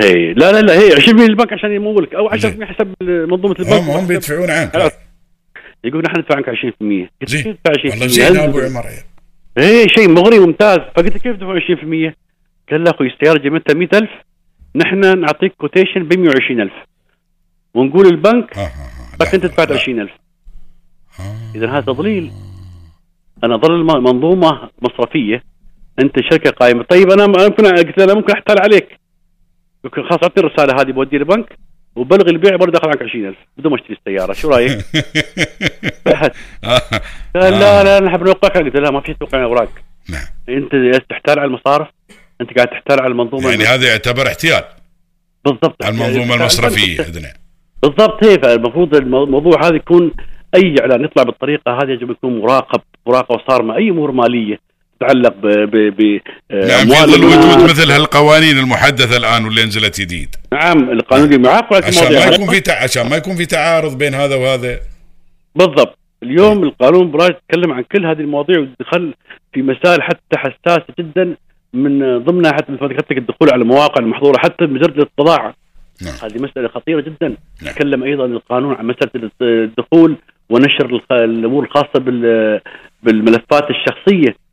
هي 0.00 0.32
لا 0.34 0.52
لا 0.52 0.60
لا 0.60 0.72
هي 0.78 0.90
20% 0.96 1.08
للبنك 1.08 1.52
عشان 1.52 1.72
يمولك 1.72 2.14
أو 2.14 2.28
10% 2.30 2.36
زين. 2.36 2.64
حسب 2.66 2.94
منظومة 3.02 3.54
البنك. 3.58 3.72
هم 3.72 3.90
هم 3.90 4.06
بيدفعون 4.06 4.50
عنك. 4.50 4.92
يقول 5.84 6.02
نحن 6.02 6.18
ندفع 6.18 6.36
عنك 6.36 6.48
20% 6.48 7.10
قلت 7.20 7.30
زين. 7.30 7.42
كيف 7.42 7.56
تدفع 7.64 7.72
20% 7.72 7.90
والله 7.90 8.06
زين 8.06 8.36
أبو 8.36 8.58
عمر. 8.60 8.84
إيه 9.58 9.86
شيء 9.88 10.08
مغري 10.08 10.38
وممتاز 10.38 10.78
فقلت 10.78 11.12
له 11.12 11.18
كيف 11.18 11.36
تدفع 11.36 11.58
20% 11.58 12.14
قال 12.70 12.84
لا 12.84 12.90
أخوي 12.90 13.06
السياره 13.06 13.38
قيمتها 13.38 13.74
100000 13.74 14.08
نحن 14.76 15.20
نعطيك 15.20 15.52
كوتيشن 15.58 16.02
ب 16.08 16.18
120000 16.18 16.72
ونقول 17.74 18.06
البنك 18.06 18.58
ها 18.58 18.62
ها 18.62 18.66
ها 18.68 19.16
بس 19.20 19.34
أنت 19.34 19.46
دفعت 19.46 19.72
20000 19.72 20.10
إذا 21.54 21.70
هذا 21.70 21.80
تضليل. 21.80 22.30
أنا 23.44 23.56
ضل 23.56 23.74
الم- 23.74 24.04
منظومة 24.04 24.70
مصرفية. 24.82 25.42
أنت 25.98 26.16
شركة 26.30 26.50
قائمة. 26.50 26.82
طيب 26.82 27.10
أنا 27.10 27.26
ممكن 27.26 27.66
قلت 27.66 27.98
له 27.98 28.04
أنا 28.04 28.14
ممكن 28.14 28.32
أحتال 28.32 28.60
عليك. 28.62 28.88
يمكن 29.86 30.02
خلاص 30.02 30.22
أعطي 30.22 30.40
الرسالة 30.40 30.80
هذه 30.80 30.92
بودي 30.92 31.16
البنك 31.16 31.58
وبلغي 31.96 32.30
البيع 32.30 32.56
برضه 32.56 32.72
داخل 32.72 32.88
عنك 32.88 33.02
20000 33.02 33.34
بدون 33.58 33.72
ما 33.72 33.78
أشتري 33.78 33.96
السيارة 33.96 34.32
شو 34.32 34.48
رأيك؟ 34.48 34.84
قال 37.34 37.52
لا 37.60 37.84
لا 37.84 38.00
نحب 38.00 38.22
نوقعها 38.22 38.62
قلت 38.62 38.74
له 38.74 38.80
لا 38.80 38.90
ما 38.90 39.00
في 39.00 39.14
توقيع 39.14 39.44
اوراق 39.44 39.68
نعم. 40.08 40.24
أنت 40.48 41.02
تحتال 41.10 41.38
على 41.38 41.48
المصارف 41.48 41.88
أنت 42.40 42.56
قاعد 42.56 42.68
تحتال 42.68 43.00
على 43.00 43.10
المنظومة. 43.10 43.50
يعني 43.50 43.64
هذا 43.64 43.88
يعتبر 43.88 44.26
احتيال. 44.26 44.64
بالضبط. 45.44 45.84
على 45.84 45.94
المنظومة 45.94 46.34
المصرفية 46.34 47.04
عندنا 47.04 47.32
بالضبط 47.82 48.24
هي 48.24 48.38
فالمفروض 48.38 48.94
الموضوع 48.94 49.66
هذا 49.66 49.76
يكون 49.76 50.12
أي 50.54 50.74
إعلان 50.80 51.04
يطلع 51.04 51.22
بالطريقة 51.22 51.72
هذه 51.82 51.90
يجب 51.90 52.10
يكون 52.10 52.38
مراقب 52.40 52.80
مراقبة 53.06 53.42
صارمة 53.48 53.76
أي 53.76 53.90
أمور 53.90 54.12
مالية. 54.12 54.65
تتعلق 55.00 55.34
ب 55.42 55.46
ب 55.46 55.76
ب 55.96 56.20
نعم 56.52 56.88
الناس. 57.22 57.46
وجود 57.46 57.64
مثل 57.70 57.90
هالقوانين 57.90 58.58
المحدثة 58.58 59.16
الآن 59.16 59.44
واللي 59.44 59.64
نزلت 59.64 60.00
جديد 60.00 60.28
نعم 60.52 60.90
القانون 60.90 61.32
على 61.32 61.84
عشان 61.84 62.12
ما 62.12 62.34
يكون 62.34 62.46
في. 62.54 62.70
عشان 62.70 63.10
ما 63.10 63.16
يكون 63.16 63.36
في 63.36 63.46
تعارض 63.46 63.98
بين 63.98 64.14
هذا 64.14 64.36
وهذا 64.36 64.80
بالضبط 65.54 65.98
اليوم 66.22 66.62
القانون 66.64 67.10
براي 67.10 67.28
يتكلم 67.28 67.72
عن 67.72 67.84
كل 67.92 68.06
هذه 68.06 68.20
المواضيع 68.20 68.58
ودخل 68.58 69.14
في 69.52 69.62
مسائل 69.62 70.02
حتى 70.02 70.36
حساسة 70.36 70.84
جدا 70.98 71.36
من 71.74 72.18
ضمنها 72.24 72.52
حتى 72.52 72.72
مثل 72.72 72.82
ما 72.82 72.88
ذكرت 72.88 73.10
لك 73.12 73.18
الدخول 73.18 73.50
على 73.52 73.62
المواقع 73.62 74.00
المحظورة 74.02 74.38
حتى 74.38 74.64
مجرد 74.64 74.98
الاطلاع 74.98 75.54
نعم. 76.02 76.14
هذه 76.22 76.42
مسألة 76.42 76.68
خطيرة 76.68 77.00
جدا 77.00 77.36
نعم. 77.62 77.74
تكلم 77.74 78.02
أيضا 78.02 78.24
القانون 78.26 78.74
عن 78.74 78.86
مسألة 78.86 79.30
الدخول 79.42 80.16
ونشر 80.50 80.86
الخ- 80.86 81.12
الأمور 81.12 81.64
الخاصة 81.64 81.98
بال- 81.98 82.60
بالملفات 83.02 83.64
الشخصية 83.70 84.26
نعم. 84.28 84.45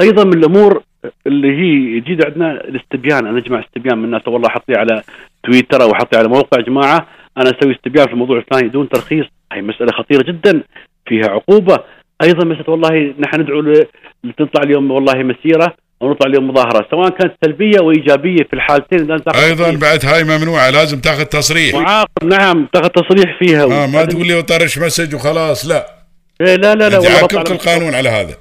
أيضا 0.00 0.24
من 0.24 0.38
الأمور 0.38 0.82
اللي 1.26 1.48
هي 1.48 2.00
جديده 2.00 2.24
عندنا 2.26 2.50
الاستبيان. 2.52 3.26
أنا 3.26 3.38
أجمع 3.38 3.60
استبيان 3.60 3.98
من 3.98 4.04
الناس. 4.04 4.28
والله 4.28 4.48
حطيه 4.48 4.76
على 4.76 5.02
تويتر 5.44 5.82
أو 5.82 5.94
حطيه 5.94 6.18
على 6.18 6.28
موقع 6.28 6.58
يا 6.58 6.64
جماعة. 6.64 7.06
أنا 7.38 7.50
أسوي 7.50 7.74
استبيان 7.74 8.06
في 8.06 8.12
الموضوع 8.12 8.38
الفلاني 8.38 8.68
دون 8.68 8.88
ترخيص. 8.88 9.26
هي 9.52 9.62
مسألة 9.62 9.92
خطيرة 9.92 10.22
جدا. 10.22 10.62
فيها 11.06 11.30
عقوبة. 11.30 11.78
أيضا 12.22 12.44
مسألة 12.44 12.70
والله 12.70 13.14
نحن 13.18 13.40
ندعو 13.40 13.60
لتطلع 14.24 14.62
اليوم 14.62 14.90
والله 14.90 15.22
مسيرة 15.22 15.74
أو 16.02 16.10
نطلع 16.10 16.30
اليوم 16.30 16.48
مظاهرة. 16.48 16.86
سواء 16.90 17.08
كانت 17.08 17.34
سلبية 17.44 17.80
وايجابيه 17.80 18.44
في 18.50 18.52
الحالتين 18.52 18.98
أيضا 19.00 19.16
تصريح. 19.18 19.80
بعد 19.80 20.04
هاي 20.04 20.24
ممنوعة. 20.24 20.70
لازم 20.70 21.00
تاخذ 21.00 21.24
تصريح. 21.24 21.74
معاقب. 21.74 22.24
نعم 22.24 22.68
تاخذ 22.72 22.88
تصريح 22.88 23.38
فيها. 23.38 23.64
آه 23.64 23.86
ما 23.86 24.04
تقول 24.04 24.26
لي 24.26 24.42
طرش 24.42 24.78
مسج 24.78 25.14
وخلاص. 25.14 25.66
لا. 25.66 25.86
إيه 26.40 26.56
لا 26.56 26.74
لا 26.74 26.88
لا 26.88 26.98
بطلع. 27.22 27.42
القانون 27.42 27.94
على 27.94 28.08
هذا. 28.08 28.34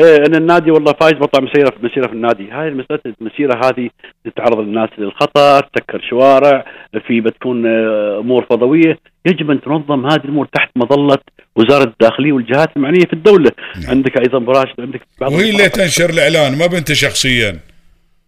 إيه 0.00 0.16
أنا 0.16 0.38
النادي 0.38 0.70
والله 0.70 0.92
فايز 1.00 1.12
بطلع 1.12 1.44
مسيرة 1.44 1.70
في 1.70 1.86
مسيرة 1.86 2.06
في 2.06 2.12
النادي. 2.12 2.50
هاي 2.50 2.68
المسألة 2.68 3.00
المسيرة 3.20 3.60
هذه 3.64 3.90
تتعرض 4.24 4.58
الناس 4.58 4.88
للخطر 4.98 5.60
تسكر 5.60 6.00
شوارع 6.10 6.64
في 7.06 7.20
بتكون 7.20 7.66
آه، 7.66 8.18
أمور 8.20 8.46
فضوية. 8.50 8.98
يجب 9.26 9.50
أن 9.50 9.60
تنظم 9.60 10.06
هذه 10.06 10.24
الأمور 10.24 10.46
تحت 10.52 10.70
مظلة 10.76 11.18
وزارة 11.56 11.84
الداخلية 11.84 12.32
والجهات 12.32 12.76
المعنية 12.76 13.04
في 13.06 13.12
الدولة. 13.12 13.50
نعم. 13.82 13.90
عندك 13.90 14.18
أيضا 14.18 14.38
براشد 14.38 14.80
عندك 14.80 15.00
بعض 15.20 15.32
وهي 15.32 15.50
اللي. 15.50 15.68
تنشر 15.68 16.10
الإعلان 16.10 16.58
ما 16.58 16.66
بنت 16.66 16.92
شخصيا. 16.92 17.58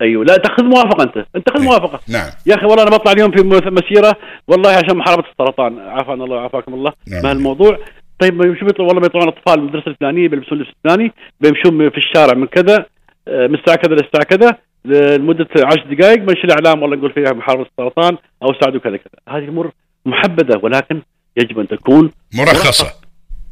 أيوه. 0.02 0.24
لا 0.24 0.36
تأخذ 0.36 0.64
موافقة 0.64 1.02
أنت. 1.04 1.26
أنت 1.36 1.46
تأخذ 1.46 1.62
موافقة. 1.62 2.00
نعم. 2.08 2.30
يا 2.46 2.54
أخي 2.54 2.66
والله 2.66 2.82
أنا 2.82 2.90
بطلع 2.90 3.12
اليوم 3.12 3.30
في 3.30 3.42
مسيرة 3.70 4.16
والله 4.48 4.70
عشان 4.70 4.96
محاربة 4.96 5.28
السرطان. 5.30 5.78
عافانا 5.78 6.24
الله 6.24 6.36
وعافاكم 6.36 6.74
الله. 6.74 6.92
نعم. 7.08 7.22
بهالموضوع 7.22 7.78
طيب 8.18 8.34
ما 8.34 8.56
شو 8.60 8.66
بيطلعوا 8.66 8.88
والله 8.88 9.02
بيطلعون 9.02 9.28
أطفال 9.28 9.58
المدرسة 9.58 9.90
الفلانية 9.90 10.28
بيلبسون 10.28 10.58
اللبس 10.58 10.72
الفلاني 10.76 11.12
بيمشون 11.40 11.90
في 11.90 11.96
الشارع 11.96 12.34
من 12.34 12.46
كذا 12.46 12.86
آه، 13.28 13.46
من 13.46 13.54
الساعة 13.54 13.76
كذا 13.76 13.94
للساعة 13.94 14.24
كذا 14.24 14.58
لمدة 14.84 15.48
10 15.56 15.94
دقائق 15.94 16.18
بنشيل 16.18 16.50
إعلام 16.50 16.82
والله 16.82 16.96
نقول 16.96 17.12
فيها 17.12 17.32
محاربه 17.32 17.62
السرطان 17.62 18.16
أو 18.42 18.48
ساعدوا 18.60 18.80
كذا 18.80 18.96
كذا. 18.96 19.36
هذه 19.36 19.48
أمور 19.48 19.72
محبذة 20.06 20.60
ولكن 20.62 21.02
يجب 21.36 21.58
أن 21.58 21.68
تكون 21.68 22.10
مرخصة. 22.34 22.92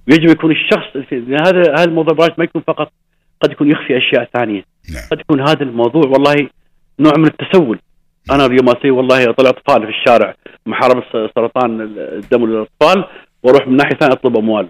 يجب 0.08 0.30
يكون 0.30 0.50
الشخص 0.50 1.12
لأن 1.12 1.40
هذا 1.46 1.60
هذا 1.60 1.84
الموضوع 1.84 2.28
ما 2.38 2.44
يكون 2.44 2.62
فقط 2.66 2.92
قد 3.40 3.52
يكون 3.52 3.70
يخفي 3.70 3.98
أشياء 3.98 4.28
ثانية. 4.34 4.64
نعم. 4.94 5.02
قد 5.10 5.20
يكون 5.20 5.40
هذا 5.40 5.62
الموضوع 5.62 6.02
والله 6.02 6.48
نوع 7.00 7.12
من 7.18 7.26
التسول. 7.26 7.78
أنا 8.30 8.46
اليوم 8.46 8.68
أسوي 8.68 8.90
والله 8.90 9.30
اطلع 9.30 9.50
أطفال 9.50 9.82
في 9.82 9.98
الشارع 9.98 10.34
محاربه 10.66 11.02
سرطان 11.10 11.80
الدم 11.96 12.46
للأطفال 12.46 13.04
وأروح 13.46 13.68
من 13.68 13.76
ناحية 13.76 13.94
ثانية 13.94 14.12
أطلب 14.12 14.36
أموال. 14.36 14.68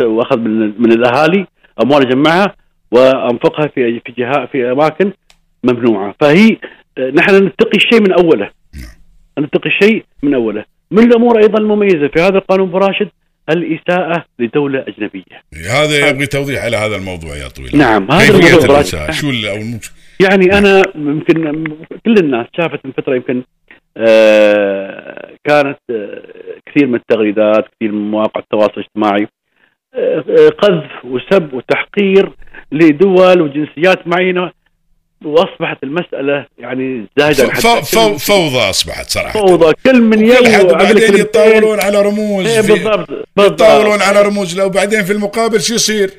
وأخذ 0.00 0.38
من, 0.38 0.82
من 0.82 0.92
الأهالي 0.92 1.46
أموال 1.82 2.06
اجمعها 2.06 2.56
وأنفقها 2.90 3.66
في 3.66 4.00
في 4.00 4.12
جهات 4.18 4.48
في 4.52 4.72
أماكن 4.72 5.12
ممنوعة. 5.64 6.14
فهي 6.20 6.56
آه، 6.98 7.10
نحن 7.10 7.34
نتقي 7.46 7.76
الشيء 7.76 8.00
من 8.00 8.12
أوله. 8.12 8.50
نتقي 9.38 9.70
الشيء 9.70 10.04
من 10.22 10.34
أوله. 10.34 10.64
من 10.90 11.04
الأمور 11.04 11.38
أيضا 11.38 11.58
المميزة 11.58 12.08
في 12.08 12.20
هذا 12.20 12.38
القانون 12.38 12.70
براشد 12.70 13.08
الإساءة 13.50 14.24
لدولة 14.38 14.84
أجنبية. 14.88 15.42
هذا 15.70 16.08
يبغي 16.08 16.26
توضيح 16.26 16.64
على 16.64 16.76
هذا 16.76 16.96
الموضوع 16.96 17.36
يا 17.36 17.48
طويل. 17.48 17.76
نعم 17.76 18.10
هذا 18.10 18.28
الموضوع 18.28 18.50
براشد 18.50 18.70
الإساءة؟ 18.70 19.10
شو. 19.10 19.30
يعني 20.20 20.58
أنا 20.58 20.82
يمكن 20.94 21.64
كل 22.04 22.14
الناس 22.18 22.46
شافت 22.56 22.86
من 22.86 22.92
فترة 22.92 23.14
يمكن 23.14 23.42
كانت 25.44 25.78
آه 25.90 26.22
كثير 26.66 26.86
من 26.86 26.94
التغريدات 26.94 27.64
كثير 27.74 27.92
من 27.92 28.10
مواقع 28.10 28.40
التواصل 28.40 28.72
الاجتماعي 28.76 29.28
آه 29.94 30.24
آه، 30.28 30.48
قذف 30.48 31.04
وسب 31.04 31.54
وتحقير 31.54 32.32
لدول 32.72 33.40
وجنسيات 33.40 34.06
معينة 34.06 34.52
وأصبحت 35.24 35.82
المسألة 35.82 36.46
يعني 36.58 37.06
زايده 37.18 37.44
عن 37.44 37.50
ف... 37.50 37.66
حدها. 37.66 37.80
ف... 37.80 37.98
فوضى 37.98 38.70
أصبحت 38.70 39.10
صراحة 39.10 39.40
فوضى 39.40 39.72
كل 39.86 40.02
من 40.02 40.16
كل 40.16 40.46
حد 40.48 40.60
يوم 40.60 40.78
بعدين 40.78 41.14
يتطاولون 41.14 41.80
على 41.80 42.02
رموز 42.02 42.46
إيه. 42.46 42.60
بالضبط 42.60 43.10
بالضبط 43.36 43.60
يتطاولون 43.60 44.02
على 44.02 44.22
رموز 44.22 44.58
لو 44.58 44.68
بعدين 44.68 45.04
في 45.04 45.12
المقابل 45.12 45.60
شو 45.60 45.74
يصير؟ 45.74 46.10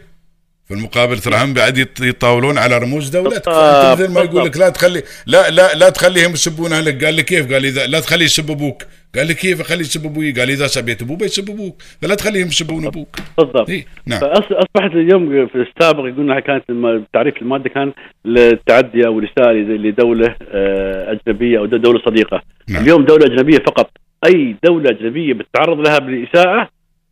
في 0.74 0.80
المقابل 0.80 1.18
ترى 1.18 1.36
هم 1.36 1.54
بعد 1.54 1.78
يتطاولون 1.78 2.58
على 2.58 2.78
رموز 2.78 3.10
دولتك 3.10 3.48
مثل 3.48 4.14
ما 4.14 4.22
يقول. 4.22 4.46
لك 4.46 4.58
لا 4.58 4.70
تخلي 4.70 5.04
لا 5.28 5.50
لا 5.50 5.74
لا 5.74 5.90
تخليهم 5.90 6.32
يسبون 6.32 6.74
اهلك 6.74 7.06
قال 7.06 7.14
لي 7.14 7.24
كيف؟ 7.24 7.54
قال 7.54 7.66
إذا 7.66 7.88
لا 7.88 8.00
تخلي 8.00 8.26
يسب 8.26 8.52
أبوك. 8.52 8.84
قال 9.16 9.28
لي 9.28 9.34
كيف 9.34 9.62
اخلي 9.62 9.82
يسب 9.82 10.06
أبوي؟ 10.06 10.32
قال 10.32 10.50
إذا 10.50 10.68
سبيت 10.68 11.02
أبوه 11.02 11.18
بيسب 11.18 11.50
أبوك. 11.50 11.82
فلا 12.02 12.16
تخليهم 12.16 12.48
يسبون 12.48 12.86
أبوك. 12.86 13.16
بالضبط 13.38 13.70
إيه 13.70 13.86
نعم. 14.06 14.20
فاصبحت 14.20 14.92
اليوم 14.96 15.48
في 15.48 15.56
السابق 15.56 16.00
يقولون 16.00 16.40
كانت 16.40 16.64
تعريف 17.14 17.42
المادة 17.42 17.70
كان 17.70 17.94
للتعدي 18.26 19.08
أو 19.08 19.20
الاساءه 19.20 19.52
لدولة 19.54 20.36
آه، 20.52 21.12
أجنبية 21.12 21.60
أو 21.60 21.66
دولة 21.66 22.02
صديقة. 22.06 22.42
نعم. 22.70 22.84
اليوم 22.84 23.06
دولة 23.06 23.26
أجنبية 23.26 23.58
فقط. 23.58 23.90
أي 24.26 24.56
دولة 24.64 24.90
أجنبية 24.90 25.34
بتتعرض 25.34 25.88
لها 25.88 26.00
بالإساءة 26.00 26.70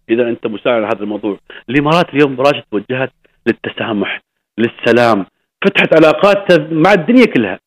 إذا 0.10 0.30
أنت 0.30 0.48
مساعد 0.48 0.84
على 0.84 0.88
هذا 0.96 1.04
الموضوع. 1.04 1.40
الإمارات 1.70 2.10
اليوم 2.14 2.36
براشد 2.36 2.64
توجهت 2.72 3.12
للتسامح 3.48 4.22
للسلام 4.58 5.26
فتحت 5.66 5.94
علاقات 5.96 6.52
مع 6.72 6.94
الدنيا 6.94 7.26
كلها 7.26 7.60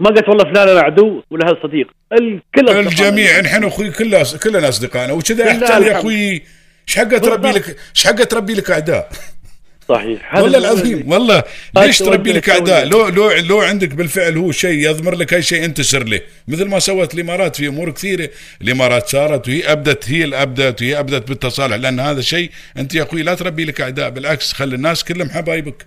ما 0.00 0.10
قالت 0.10 0.28
والله 0.28 0.44
فلان 0.44 0.68
أنا 0.68 0.80
عدو 0.80 1.22
ولا 1.30 1.46
هذا 1.48 1.56
صديق 1.62 1.90
الكل. 2.12 2.68
الجميع 2.68 3.40
نحن 3.40 3.64
أخوي 3.64 3.90
كلنا 3.90 4.22
كلنا 4.44 4.68
أصدقائنا 4.68 5.12
وكذا 5.12 5.48
احسن 5.48 5.82
يا. 5.82 5.98
أخوي 5.98 6.42
إيش 6.88 6.96
حقه 6.98 7.18
تربي. 7.18 7.48
لك 7.50 7.68
إيش 7.68 8.06
حقه 8.06 8.24
تربي 8.24 8.54
لك 8.54 8.70
أعداء 8.70 9.08
صحيح. 9.88 10.34
هذا 10.34 10.42
والله 10.42 10.58
العظيم 10.58 11.12
والله. 11.12 11.42
ليش 11.76 11.98
تربي 11.98 12.32
لك 12.32 12.50
أعداء. 12.50 12.86
لو 12.86 13.08
لو 13.08 13.30
لو 13.30 13.60
عندك 13.60 13.94
بالفعل 13.94 14.36
هو 14.36 14.52
شيء 14.52 14.90
يضمر 14.90 15.14
لك 15.14 15.34
اي 15.34 15.42
شيء 15.42 15.64
انتشر 15.64 16.04
له 16.04 16.20
مثل 16.48 16.68
ما 16.68 16.78
سوت 16.78 17.14
الإمارات 17.14 17.56
في 17.56 17.66
أمور 17.68 17.90
كثيرة. 17.90 18.28
الإمارات 18.62 19.08
صارت 19.08 19.48
وهي 19.48 19.72
أبدت 19.72 20.10
هي 20.10 20.24
اللي 20.24 20.42
أبدت 20.42 20.82
وهي 20.82 20.98
أبدت 20.98 21.28
بالتصالح 21.28 21.76
لأن 21.76 22.00
هذا 22.00 22.20
شيء 22.20 22.50
أنت 22.78 22.94
يا 22.94 23.02
أخوي 23.02 23.22
لا 23.22 23.34
تربي 23.34 23.64
لك 23.64 23.80
أعداء. 23.80 24.10
بالعكس 24.10 24.52
خلي 24.52 24.74
الناس 24.74 25.04
كلهم 25.04 25.30
حبايبك. 25.30 25.86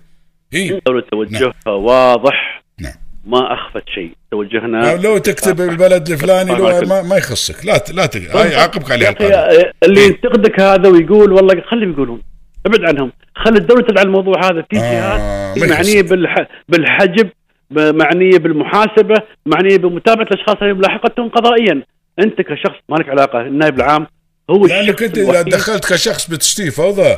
إي. 0.54 0.80
توجهها 1.10 1.52
واضح 1.66 2.62
نعم. 2.80 2.92
ما 3.26 3.54
أخفت 3.54 3.82
شيء. 3.94 4.10
توجهنا 4.30 4.96
لو 4.96 5.18
تكتب 5.18 5.60
البلد 5.60 6.10
الفلاني 6.10 6.54
لو 6.54 6.80
ما, 6.80 7.02
ما 7.02 7.16
يخصك. 7.16 7.66
لا 7.66 7.84
لا 7.92 8.06
ت- 8.06 8.16
هاي 8.16 8.56
عاقبك 8.56 8.90
عليها 8.90 9.10
القانون 9.10 9.64
اللي 9.82 10.04
ينتقدك 10.06 10.60
هذا 10.60 10.88
ويقول 10.88 11.32
والله 11.32 11.62
خليهم 11.70 11.92
يقولون. 11.92 12.22
ابعد 12.66 12.84
عنهم. 12.84 13.12
خلي 13.36 13.58
الدولة 13.58 13.82
تدعى 13.82 14.04
الموضوع 14.04 14.34
هذا. 14.50 14.64
في 14.70 14.78
آه، 14.78 15.54
جهات 15.54 15.58
ما 15.58 15.66
معنية. 15.66 16.02
بالح... 16.02 16.46
بالحجب 16.68 17.28
معنية 17.70 18.38
بالمحاسبة 18.38 19.14
معنية 19.46 19.76
بمتابعة 19.76 20.24
الأشخاص 20.24 20.56
اللي 20.62 20.74
ملاحقتهم 20.74 21.28
قضائيا. 21.28 21.82
أنت 22.18 22.40
كشخص 22.40 22.78
ما 22.88 22.96
لك 22.96 23.08
علاقة 23.08 23.40
النائب 23.40 23.76
العام 23.76 24.06
هو 24.50 24.66
لأنك 24.66 25.02
أنت 25.02 25.18
إذا 25.18 25.42
دخلت 25.42 25.92
كشخص 25.92 26.30
بتشتي 26.30 26.70
فوضى. 26.70 27.16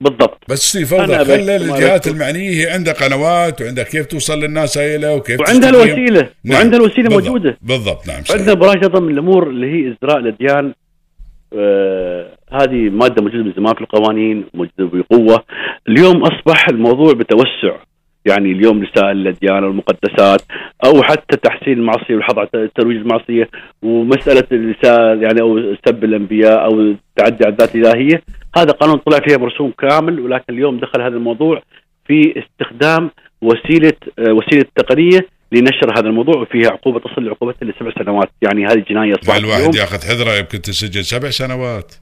بالضبط. 0.00 0.42
بس 0.48 0.60
تشتي 0.60 0.84
فوضى. 0.84 1.06
ما 1.06 1.22
الجهات 1.56 2.06
المعنية 2.06 2.50
هي 2.50 2.70
عندها 2.70 2.94
قنوات 2.94 3.62
وعندها 3.62 3.84
كيف 3.84 4.06
توصل 4.06 4.40
للناس 4.40 4.78
هاي 4.78 5.14
وكيف 5.16 5.40
وعندها. 5.40 5.70
الوسيلة. 5.70 6.28
نعم. 6.44 6.58
وعندها 6.58 6.78
الوسيلة 6.78 7.08
بالضبط. 7.08 7.26
موجودة. 7.26 7.58
بالضبط. 7.62 8.06
نعم. 8.08 8.22
عندنا 8.30 8.72
أيضا 8.72 9.00
من 9.00 9.12
الأمور 9.12 9.50
اللي 9.50 9.66
هي 9.66 9.92
ازدراء 9.92 10.18
الأديان. 10.18 10.66
آه 10.66 10.85
هذه 12.52 12.90
مادة 12.90 13.22
موجوده 13.22 13.44
من 13.44 13.52
زمان 13.56 13.74
في 13.74 13.80
القوانين 13.80 14.44
موجوده 14.54 15.04
بقوة. 15.10 15.44
اليوم 15.88 16.22
أصبح 16.22 16.68
الموضوع 16.68 17.12
بتوسع. 17.12 17.76
يعني 18.26 18.52
اليوم 18.52 18.82
رسائل 18.82 19.16
الاديان 19.16 19.64
والمقدسات 19.64 20.42
أو 20.86 21.02
حتى 21.02 21.36
تحسين 21.36 21.72
المعصية 21.72 22.14
والحظ 22.14 22.38
على 22.38 22.68
ترويج 22.74 22.96
المعصية 22.96 23.48
ومسألة 23.82 24.44
الرسائل 24.52 25.22
يعني 25.22 25.40
أو 25.40 25.74
سب 25.86 26.04
الأنبياء 26.04 26.64
أو 26.64 26.80
التعدي 26.80 27.44
على 27.44 27.52
الذات 27.52 27.74
الإلهية. 27.74 28.22
هذا 28.56 28.72
قانون 28.72 28.96
طلع 28.96 29.18
فيها 29.28 29.36
برسوم 29.36 29.72
كامل 29.78 30.20
ولكن 30.20 30.54
اليوم 30.54 30.78
دخل 30.78 31.02
هذا 31.02 31.16
الموضوع 31.16 31.62
في 32.06 32.42
استخدام 32.42 33.10
وسيلة 33.42 33.92
آه، 34.18 34.32
وسيلة 34.32 34.64
تقنية 34.76 35.35
لنشر 35.52 35.98
هذا 35.98 36.08
الموضوع 36.08 36.36
وفيها 36.36 36.70
عقوبة 36.70 37.00
تصل 37.00 37.24
لعقوبه 37.24 37.54
لسبع 37.62 37.92
سنوات. 38.04 38.30
يعني 38.42 38.66
هذه 38.66 38.84
جناية 38.90 39.08
مع 39.08 39.16
اصبحت 39.22 39.38
الواحد 39.38 39.60
اليوم 39.60 39.76
ياخذ 39.76 40.06
حذره 40.08 40.38
يمكن 40.38 40.62
تسجل 40.62 41.04
سبع 41.04 41.30
سنوات. 41.30 41.94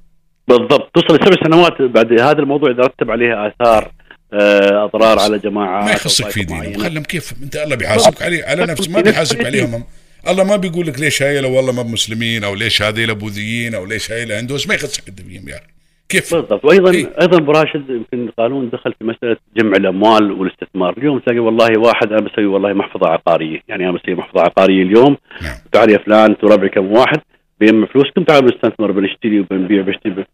بالضبط. 0.48 0.90
توصل 0.94 1.14
لسبع 1.14 1.36
سنوات. 1.44 1.82
بعد 1.82 2.12
هذا 2.12 2.38
الموضوع 2.38 2.70
إذا 2.70 2.82
رتب 2.82 3.10
عليه 3.10 3.46
آثار 3.46 3.90
آه، 4.32 4.84
أضرار 4.84 5.18
على 5.18 5.38
جماعات 5.38 5.84
ما 5.84 5.92
يخصك 5.92 6.30
في 6.30 6.44
دينهم. 6.44 6.78
خلهم 6.78 7.02
كيف؟ 7.02 7.34
أنت 7.42 7.56
الله 7.56 7.76
بيحاسبك. 7.76 8.22
عليه 8.22 8.44
على 8.44 8.66
نفسه 8.66 8.92
ما 8.92 9.00
بيحاسبك 9.00 9.46
عليهم. 9.46 9.74
هم. 9.74 9.84
الله 10.28 10.44
ما 10.44 10.56
بيقول 10.56 10.86
لك 10.86 11.00
ليش 11.00 11.22
هاي 11.22 11.44
والله 11.44 11.72
ما 11.72 11.82
بمسلمين 11.82 12.44
أو 12.44 12.54
ليش 12.54 12.82
هذيل 12.82 13.14
بوذيين 13.14 13.74
أو 13.74 13.84
ليش 13.84 14.12
هاي 14.12 14.38
هندوس 14.38 14.68
ما 14.68 14.74
يخصك 14.74 15.08
أنت 15.08 15.20
فيهم 15.20 15.48
يا 15.48 15.54
أخي. 15.54 15.73
كيف؟ 16.08 16.34
بالضبط. 16.34 16.64
وأيضا 16.64 16.90
إيه. 16.90 17.06
أيضا 17.22 17.38
أبو 17.38 17.52
راشد 17.52 17.90
يمكن 17.90 18.28
القانون 18.28 18.70
دخل 18.70 18.92
في 18.98 19.04
مسألة 19.04 19.36
جمع 19.56 19.76
الأموال 19.76 20.32
والاستثمار، 20.32 20.94
اليوم 20.98 21.18
تلاقي 21.18 21.38
والله 21.38 21.78
واحد 21.78 22.12
أنا 22.12 22.20
بسوي 22.20 22.46
والله 22.46 22.72
محفظة 22.72 23.08
عقارية، 23.08 23.60
يعني 23.68 23.84
أنا 23.88 23.92
بسوي 23.92 24.14
محفظة 24.14 24.40
عقارية 24.40 24.82
اليوم. 24.82 25.16
نعم. 25.42 25.56
تعال 25.72 25.90
يا 25.90 25.98
فلان 25.98 26.30
انت 26.30 26.44
وربعي 26.44 26.68
كم 26.68 26.92
واحد؟ 26.92 27.20
بيجمع 27.60 27.86
فلوسكم. 27.86 28.24
تعالوا 28.24 28.50
نستثمر 28.50 28.92
بنشتري 28.92 29.40
وبنبيع 29.40 29.82
بنشتري 29.82 30.24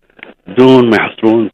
بدون 0.46 0.90
ما 0.90 0.96
يحصلون 0.96 1.50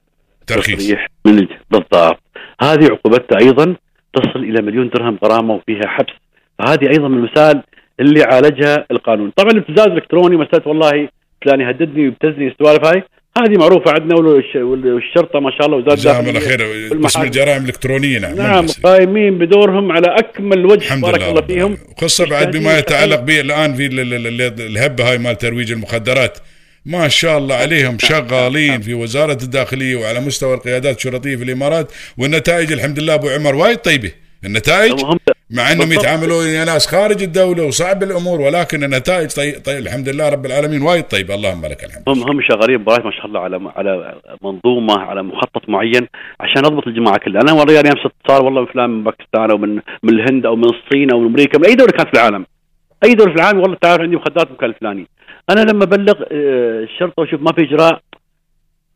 ترخيص. 0.46 0.94
من 1.26 1.38
الج- 1.38 1.52
بالضبط. 1.70 2.20
هذه 2.62 2.84
عقوبتها 2.84 3.38
أيضا 3.42 3.76
تصل 4.12 4.38
إلى 4.38 4.62
مليون 4.62 4.88
درهم 4.88 5.18
غرامة 5.24 5.54
وفيها 5.54 5.86
حبس. 5.86 6.12
فهذه 6.58 6.88
أيضا 6.90 7.08
من 7.08 7.18
المسائل 7.18 7.62
اللي 8.00 8.22
عالجها 8.22 8.86
القانون. 8.90 9.30
طبعا 9.36 9.50
الابتزاز 9.50 9.86
الإلكتروني 9.86 10.36
مسألة 10.36 10.62
والله 10.68 11.08
فلان 11.44 11.60
يهددني 11.60 12.02
ويبتزني 12.02 12.48
السوالف 12.48 12.84
هاي. 12.84 13.02
هذه 13.42 13.56
معروفة 13.58 13.90
عندنا 13.92 14.14
والش- 14.16 14.56
والشرطة 14.56 15.40
ما 15.40 15.50
شاء 15.50 15.66
الله 15.66 15.76
وزاره 15.78 15.94
جزاهم 15.94 16.28
الله 16.28 16.40
خير. 16.40 16.88
قسم. 17.04 17.22
الجرائم 17.22 17.62
الإلكترونية 17.62 18.18
نعم 18.18 18.36
نعم 18.36 18.56
ممتاز. 18.56 18.78
قائمين 18.78 19.38
بدورهم 19.38 19.92
على 19.92 20.06
أكمل 20.18 20.66
وجه 20.66 20.74
الحمد 20.84 21.02
بارك 21.02 21.16
لله 21.18 21.28
الله 21.28 21.40
رب 21.40 21.46
فيهم. 21.46 21.76
خاصة 22.00 22.26
بعد 22.26 22.56
بما 22.56 22.78
يتعلق 22.78 23.20
به 23.20 23.40
الآن 23.40 23.74
في 23.74 23.86
ال- 23.86 24.00
ال- 24.00 24.26
ال- 24.42 24.60
الهبة 24.60 25.10
هاي 25.10 25.18
مال 25.18 25.38
ترويج 25.38 25.72
المخدرات. 25.72 26.38
ما 26.86 27.08
شاء 27.08 27.38
الله 27.38 27.54
عليهم 27.54 27.98
شغالين 27.98 28.80
في 28.80 28.94
وزارة 28.94 29.38
الداخلية 29.42 29.96
وعلى 29.96 30.20
مستوى 30.20 30.54
القيادات 30.54 30.96
الشرطية 30.96 31.36
في 31.36 31.44
الإمارات. 31.44 31.92
والنتائج 32.18 32.72
الحمد 32.72 32.98
لله 32.98 33.14
أبو 33.14 33.28
عمر 33.28 33.54
وايد 33.54 33.76
طيبة. 33.78 34.10
النتائج 34.44 34.92
مع 35.50 35.72
إنهم 35.72 35.88
بالضبط. 35.88 36.04
يتعاملون 36.04 36.46
يا 36.46 36.64
ناس 36.64 36.86
خارج 36.86 37.22
الدولة 37.22 37.66
وصعب 37.66 38.02
الأمور 38.02 38.40
ولكن 38.40 38.84
النتائج 38.84 39.30
طي... 39.30 39.52
طي... 39.52 39.78
الحمد 39.78 40.08
لله 40.08 40.28
رب 40.28 40.46
العالمين 40.46 40.82
وايد 40.82 41.04
طيبه 41.04 41.34
اللهم 41.34 41.66
لك 41.66 41.84
الحمد 41.84 42.08
هم 42.08 42.30
هم 42.30 42.42
شغالين 42.42 42.84
bright 42.84 43.04
ما 43.04 43.10
شاء 43.10 43.26
الله 43.26 43.40
على 43.40 43.72
على 43.76 44.20
منظومة 44.42 44.98
على 44.98 45.22
مخطط 45.22 45.68
معين 45.68 46.08
عشان 46.40 46.62
نضبط 46.62 46.86
الجماعة 46.86 47.18
كلها، 47.18 47.42
أنا 47.42 47.52
والله 47.52 47.74
يعني 47.74 47.88
امس 47.88 48.06
اتصال 48.06 48.44
والله 48.44 48.60
من 48.60 48.66
فلان 48.66 48.90
من 48.90 49.04
باكستان 49.04 49.50
أو 49.50 49.58
من 49.58 49.74
من 50.02 50.10
الهند 50.10 50.46
أو 50.46 50.56
من 50.56 50.64
الصين 50.64 51.10
أو 51.10 51.20
من 51.20 51.26
أمريكا 51.26 51.58
من 51.58 51.66
أي 51.66 51.74
دولة 51.74 51.90
كانت 51.90 52.08
في 52.08 52.14
العالم. 52.14 52.46
أي 53.04 53.14
دولة 53.14 53.32
في 53.32 53.36
العالم 53.36 53.60
والله 53.60 53.76
تعرف 53.80 54.00
عندي 54.00 54.16
مخدرات 54.16 54.46
بالمكان 54.46 54.70
الفلاني. 54.70 55.06
أنا 55.50 55.60
لما 55.60 55.84
ابلغ 55.84 56.14
آه، 56.32 56.82
الشرطة 56.82 57.14
وأشوف 57.18 57.40
ما 57.40 57.52
في 57.52 57.62
إجراء 57.62 58.00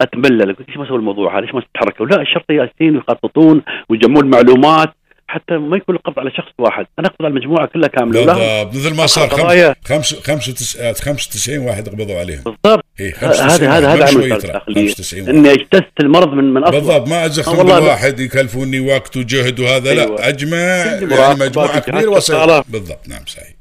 أتملل 0.00 0.56
قلت 0.56 0.68
ليش 0.68 0.76
ما 0.76 0.87
سووا 0.87 0.99
الموضوع 0.99 1.35
هذا؟ 1.35 1.40
ليش 1.40 1.54
ما 1.54 1.61
تتحركوا؟ 1.61 2.06
لا 2.06 2.23
الشرطة 2.23 2.54
جالسين 2.54 2.97
ويخططون 2.97 3.62
ويجمعون 3.88 4.25
المعلومات 4.25 4.94
حتى 5.30 5.54
ما 5.54 5.76
يكون 5.76 5.94
القبض 5.94 6.18
على 6.18 6.30
شخص 6.30 6.52
واحد، 6.58 6.87
أنا 6.99 7.08
أقبض 7.08 7.25
على 7.25 7.30
المجموعة 7.32 7.66
كلها 7.66 7.88
كاملة. 7.88 8.25
بالضبط 8.25 8.75
مثل 8.76 8.96
ما 8.96 9.06
صار 9.06 9.28
قضايا. 9.28 9.75
خمس... 9.84 10.14
خمس... 10.14 10.50
95 10.50 10.94
95 10.94 11.58
واحد 11.58 11.88
قبضوا 11.88 12.18
عليهم. 12.18 12.42
بالضبط. 12.44 12.84
اي 13.00 13.12
هذا 13.18 13.42
هذا 13.44 13.70
هذا 13.70 13.90
عمل 13.90 14.02
عمل 14.02 14.32
الداخليه 14.32 14.88
95 14.88 15.22
واحد. 15.22 15.34
إني 15.34 15.50
اجتزت 15.52 16.00
المرض 16.00 16.32
من 16.32 16.44
من 16.54 16.62
اصله 16.64 16.78
بالضبط 16.78 17.08
ما 17.08 17.26
ازخم 17.26 17.56
لا. 17.56 17.62
بالواحد 17.78 18.20
يكلفوني 18.20 18.80
وقت 18.80 19.16
وجهد 19.16 19.60
وهذا 19.60 19.94
لا 19.94 20.02
أيوة. 20.02 20.28
أجمع 20.28 20.56
عندي 20.58 21.14
يعني 21.14 21.34
مجموعة 21.40 21.78
كبيرة 21.80 22.08
وصل. 22.10 22.62
بالضبط 22.68 23.08
نعم 23.08 23.25
صحيح. 23.26 23.54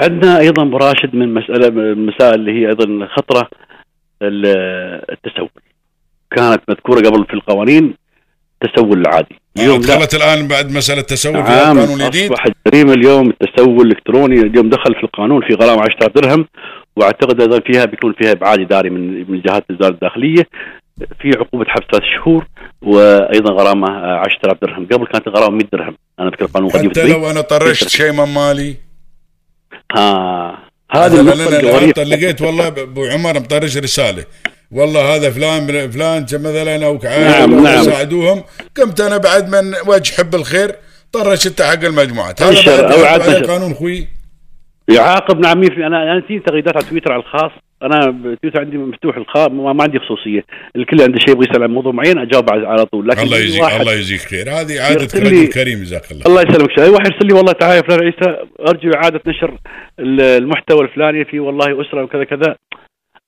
عندنا 0.00 0.38
أيضا 0.38 0.62
أبو 0.62 0.76
راشد 0.76 1.14
من 1.14 1.34
مساله 1.34 1.70
من 1.70 1.80
المسائل 1.92 2.34
اللي 2.34 2.52
هي 2.52 2.68
أيضا 2.68 3.06
خطرة 3.16 3.48
ال- 4.22 5.10
التسول. 5.12 5.48
كانت 6.36 6.60
مذكورة 6.68 7.00
قبل 7.08 7.24
في 7.26 7.34
القوانين 7.34 7.94
التسول 8.64 9.00
العادي. 9.00 9.39
اليوم 9.58 9.80
لا. 9.80 9.86
دخلت 9.96 10.14
الآن 10.14 10.48
بعد 10.48 10.70
مسألة 10.72 11.00
تسول 11.02 11.32
في 11.32 11.38
القانون 11.40 12.00
الجديد 12.00 12.32
أصبح 12.32 12.44
جريمة 12.66 12.92
اليوم 12.92 13.30
التسول 13.42 13.86
الإلكتروني 13.86 14.40
اليوم 14.40 14.68
دخل 14.70 14.94
في 14.94 15.04
القانون 15.04 15.42
في 15.48 15.54
غرامة 15.54 15.82
10000 15.82 16.10
درهم 16.14 16.46
وأعتقد 16.96 17.40
أيضا 17.40 17.60
فيها 17.60 17.84
بيكون 17.84 18.12
فيها 18.18 18.32
إبعاد 18.32 18.60
إداري 18.60 18.90
من 18.90 19.30
من 19.30 19.40
جهات 19.40 19.64
وزاره 19.70 19.92
الداخلية. 19.94 20.46
في 21.20 21.28
عقوبة 21.38 21.64
حبس 21.68 21.86
ثلاث 21.92 22.02
شهور 22.16 22.46
وأيضا 22.82 23.52
غرامة 23.52 23.88
آه، 23.88 24.16
10000 24.18 24.58
درهم. 24.62 24.86
قبل 24.92 25.06
كانت 25.06 25.26
الغرامة 25.26 25.56
100 25.56 25.66
درهم. 25.72 25.96
أنا 26.20 26.28
أذكر 26.28 26.46
قانون 26.46 26.70
قديم 26.70 26.90
حتى 26.90 27.08
لو 27.08 27.30
أنا 27.30 27.40
طرشت 27.40 27.88
شيء 27.88 28.12
من 28.12 28.34
مالي. 28.34 28.76
ها 29.96 30.58
هذا 30.92 31.20
أنا 31.20 31.32
الجوهريه 31.32 31.92
لقيت 32.04 32.42
والله 32.42 32.68
أبو 32.68 33.04
عمر 33.06 33.34
مطرش 33.40 33.76
رسالة. 33.76 34.24
والله 34.72 35.14
هذا 35.16 35.30
فلان 35.30 35.90
فلان 35.90 36.22
مثلا 36.22 36.86
أو 36.86 36.98
نعم، 37.04 37.62
نعم. 37.64 37.82
ساعدوهم. 37.82 38.44
قمت 38.76 39.00
أنا 39.00 39.16
بعد 39.16 39.48
من 39.48 39.74
وجه 39.86 40.14
حب 40.14 40.34
الخير 40.34 40.70
طرشت 41.12 41.62
حق 41.62 41.84
المجموعات 41.84 42.42
هذا 42.42 43.06
عاد 43.06 43.20
نشر. 43.20 43.36
القانون 43.36 43.74
خوي. 43.74 44.08
يعاقب 44.88 45.40
نعم 45.40 45.62
أنا 45.62 46.12
أنا 46.12 46.40
تغريدات 46.46 46.76
على 46.76 46.84
تويتر 46.84 47.12
على 47.12 47.22
الخاص. 47.22 47.50
أنا 47.82 48.00
تويتر 48.42 48.60
عندي 48.60 48.76
مفتوح 48.76 49.16
الخاص 49.16 49.48
ما 49.48 49.72
ما 49.72 49.82
عندي 49.82 49.98
خصوصية. 49.98 50.44
الكل 50.76 51.02
عنده 51.02 51.18
شيء 51.18 51.30
يبغى 51.30 51.46
يسأل 51.50 51.62
عن 51.62 51.70
موضوع 51.70 51.92
معين 51.92 52.18
أجاوب 52.18 52.50
على 52.50 52.86
طول. 52.86 53.08
لكن 53.08 53.22
الله 53.22 53.38
يجزيك 53.38 53.62
واحد 53.62 53.80
الله 53.80 53.92
يجزيك 53.92 54.20
خير. 54.20 54.50
هذه 54.50 54.80
عادة 54.80 55.20
رجل 55.20 55.46
كريم 55.46 55.82
جزاك 55.82 56.12
الله. 56.12 56.22
الله 56.26 56.42
يسلمك. 56.42 56.70
شيء 56.78 56.88
واحد 56.88 57.06
يرسل 57.12 57.26
لي 57.26 57.34
والله 57.34 57.52
تعالى 57.52 57.76
يا 57.76 57.82
فلان 57.82 58.00
عيسى 58.04 58.36
أرجو 58.68 58.90
إعادة 58.94 59.20
نشر 59.26 59.58
ال- 60.00 60.20
المحتوى 60.20 60.80
الفلاني 60.80 61.24
في 61.24 61.40
والله 61.40 61.82
أسرة 61.82 62.02
وكذا 62.04 62.24
كذا. 62.24 62.56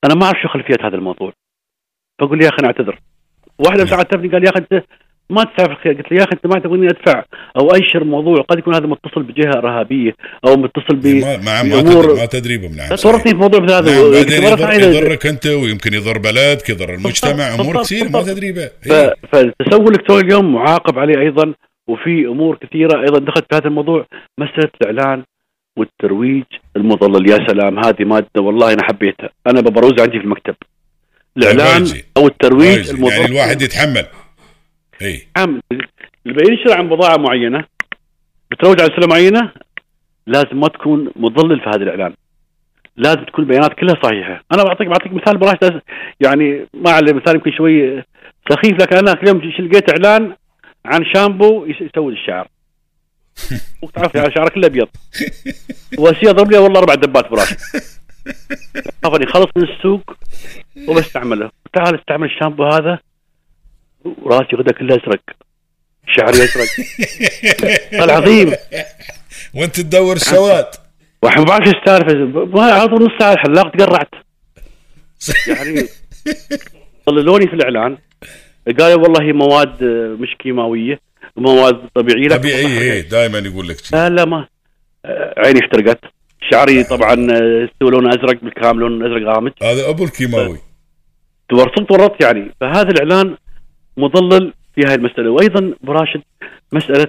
أنا 0.05 0.15
ما 0.15 0.27
أعرف 0.27 0.39
شو 0.43 0.49
خلفيات 0.49 0.83
هذا 0.83 0.97
الموضوع. 0.97 1.33
فاقول 2.21 2.39
له 2.39 2.45
يا 2.45 2.51
أخي 2.51 2.57
أنا 2.61 2.67
أعتذر. 2.67 3.01
واحد 3.59 3.81
بس 3.81 3.93
عاتبني 3.93 4.29
قال 4.29 4.45
يا 4.45 4.51
أخي 4.51 4.59
أنت 4.59 4.85
ما 5.31 5.45
تدفع 5.45 5.75
قلت 5.75 6.13
له 6.13 6.19
يا 6.19 6.25
أخي 6.25 6.33
أنت 6.33 6.47
ما 6.47 6.61
تبغاني 6.61 6.87
أدفع 6.87 7.25
أو 7.57 7.71
أنشر 7.71 8.05
موضوع 8.05 8.37
قد 8.41 8.59
يكون 8.59 8.75
هذا 8.75 8.87
متصل 8.87 9.23
بجهة 9.23 9.59
إرهابية 9.59 10.13
أو 10.47 10.57
متصل 10.57 10.97
ب 10.97 11.07
ما 11.07 11.63
ما 11.63 11.81
تدري 11.81 12.15
ما 12.15 12.27
تدري 12.27 12.59
نعم. 12.59 12.97
تورطني 12.97 13.33
في 13.33 13.39
موضوع 13.39 13.61
مثل 13.61 13.75
هذا. 13.75 13.91
نعم 13.91 14.57
بعدين 14.57 14.81
يضر 14.81 15.03
يضرك 15.03 15.27
أنت 15.27 15.47
ويمكن 15.47 15.95
يضر 15.95 16.19
بلدك 16.19 16.71
يضر 16.71 16.95
المجتمع 16.95 17.55
أمور 17.55 17.83
كثير 17.83 18.09
ما. 18.09 18.23
تدري 18.23 18.53
بها 18.53 18.71
إيه. 18.87 19.15
فالتسول 19.33 19.87
الإلكتروني 19.87 20.23
اليوم 20.23 20.53
معاقب 20.55 20.99
عليه 20.99 21.19
أيضا 21.19 21.55
وفي 21.89 22.27
أمور 22.27 22.57
كثيرة 22.57 23.01
أيضا 23.01 23.19
دخلت 23.19 23.47
في 23.51 23.57
هذا 23.57 23.67
الموضوع. 23.67 24.07
مسألة 24.39 24.71
الإعلان 24.83 25.25
والترويج 25.77 26.45
المضلل 26.77 27.31
يا 27.31 27.37
سلام 27.49 27.79
هذه 27.79 28.05
مادة 28.05 28.29
والله 28.41 28.73
أنا 28.73 28.83
حبيتها. 28.85 29.29
أنا 29.47 29.61
ببروزها 29.61 30.03
عندي 30.03 30.19
في 30.19 30.25
المكتب. 30.25 30.55
الإعلان. 31.37 31.87
أو 32.17 32.27
الترويج. 32.27 32.91
المضلل 32.91 33.13
يعني 33.13 33.25
الواحد 33.27 33.63
يتحمل. 33.63 34.07
اي 35.03 35.23
عام 35.37 35.61
اللي 35.73 36.35
بينشر 36.45 36.79
عن 36.79 36.89
بضاعة 36.89 37.17
معينة 37.17 37.65
بتروج 38.51 38.81
على 38.81 38.91
سلعه 38.97 39.07
معينة 39.09 39.53
لازم 40.27 40.61
ما 40.61 40.69
تكون 40.69 41.11
مضلل 41.17 41.61
في 41.61 41.69
هذا 41.69 41.83
الإعلان. 41.83 42.15
لازم 42.97 43.25
تكون 43.25 43.45
البيانات 43.45 43.75
كلها 43.75 43.95
صحيحة. 44.03 44.45
أنا 44.53 44.63
بعطيك 44.65 44.89
بعطيك 44.89 45.13
مثال 45.13 45.37
براش 45.39 45.83
يعني 46.21 46.67
ما 46.75 46.91
على 46.91 47.13
مثال 47.13 47.35
يمكن 47.35 47.53
شوي 47.53 48.03
سخيف 48.51 48.73
لكن 48.73 48.97
أنا 48.97 49.13
اليوم 49.13 49.39
لقيت 49.39 49.91
إعلان 49.91 50.35
عن 50.87 51.05
شامبو 51.15 51.65
يس- 51.67 51.81
يسود 51.81 52.13
الشعر 52.13 52.49
وتعرف 53.83 54.15
يعني 54.15 54.35
شعرك 54.35 54.53
كله 54.53 54.67
أبيض. 54.67 54.89
واسي 55.99 56.31
اضرب 56.31 56.51
لي 56.53 56.59
والله 56.59 56.79
أربع 56.81 56.95
دبات 56.95 57.31
براش 57.31 57.55
خافني 59.05 59.27
خلص 59.27 59.47
من 59.57 59.63
السوق 59.69 60.17
وبستعمله 60.89 61.51
تعال 61.73 61.99
استعمل 62.01 62.27
الشامبو 62.29 62.65
هذا. 62.65 62.99
وراسي 64.05 64.57
غدا 64.57 64.73
كله 64.73 64.95
ازرق 64.95 65.21
شعري 66.07 66.31
ازرق 66.45 66.69
العظيم. 68.05 68.53
وانت 69.55 69.81
تدور 69.81 70.17
واحد 71.23 71.39
ما 71.39 71.45
بعرف 71.45 71.67
إيش 71.67 71.75
السالفه 71.75 72.15
ما 72.45 72.63
على 72.63 72.89
طول 72.89 73.03
نص 73.05 73.11
ساعة 73.21 73.33
الحلاق 73.33 73.77
تقرعت. 73.77 74.09
يعني 75.49 75.89
ضللوني 77.11 77.47
في 77.51 77.55
الإعلان. 77.55 77.99
قالوا 78.79 79.03
والله 79.03 79.23
هي 79.23 79.33
مواد 79.33 79.85
مش 80.21 80.37
كيماوية. 80.39 81.01
مواد 81.37 81.89
طبيعية 81.95 82.29
لكن 82.29 82.37
طبيعي 82.37 82.65
والله 82.65 82.81
إيه 82.81 83.01
دائما 83.01 83.39
يقول 83.39 83.69
لك 83.69 83.79
شيء. 83.79 83.99
لا 83.99 84.09
لا 84.09 84.25
ما. 84.25 84.47
آه، 85.05 85.35
عيني 85.37 85.61
احترقت 85.61 85.99
شعري 86.51 86.85
طبعا 86.85 87.13
آه، 87.13 87.65
استوى 87.65 87.91
لونه 87.91 88.09
أزرق 88.09 88.45
بالكامل 88.45 88.81
لون 88.81 89.07
أزرق 89.07 89.35
غامج 89.35 89.53
هذا 89.63 89.89
أبو 89.89 90.05
الكيماوي. 90.05 90.59
ورطت 91.53 91.91
ورطت 91.91 92.25
يعني. 92.25 92.55
فهذا 92.61 92.91
الإعلان 92.91 93.37
مضلل 93.97 94.53
في 94.75 94.81
هذه 94.81 94.95
المسألة. 94.95 95.31
وأيضا 95.31 95.75
براشد 95.83 96.23
مسألة 96.73 97.07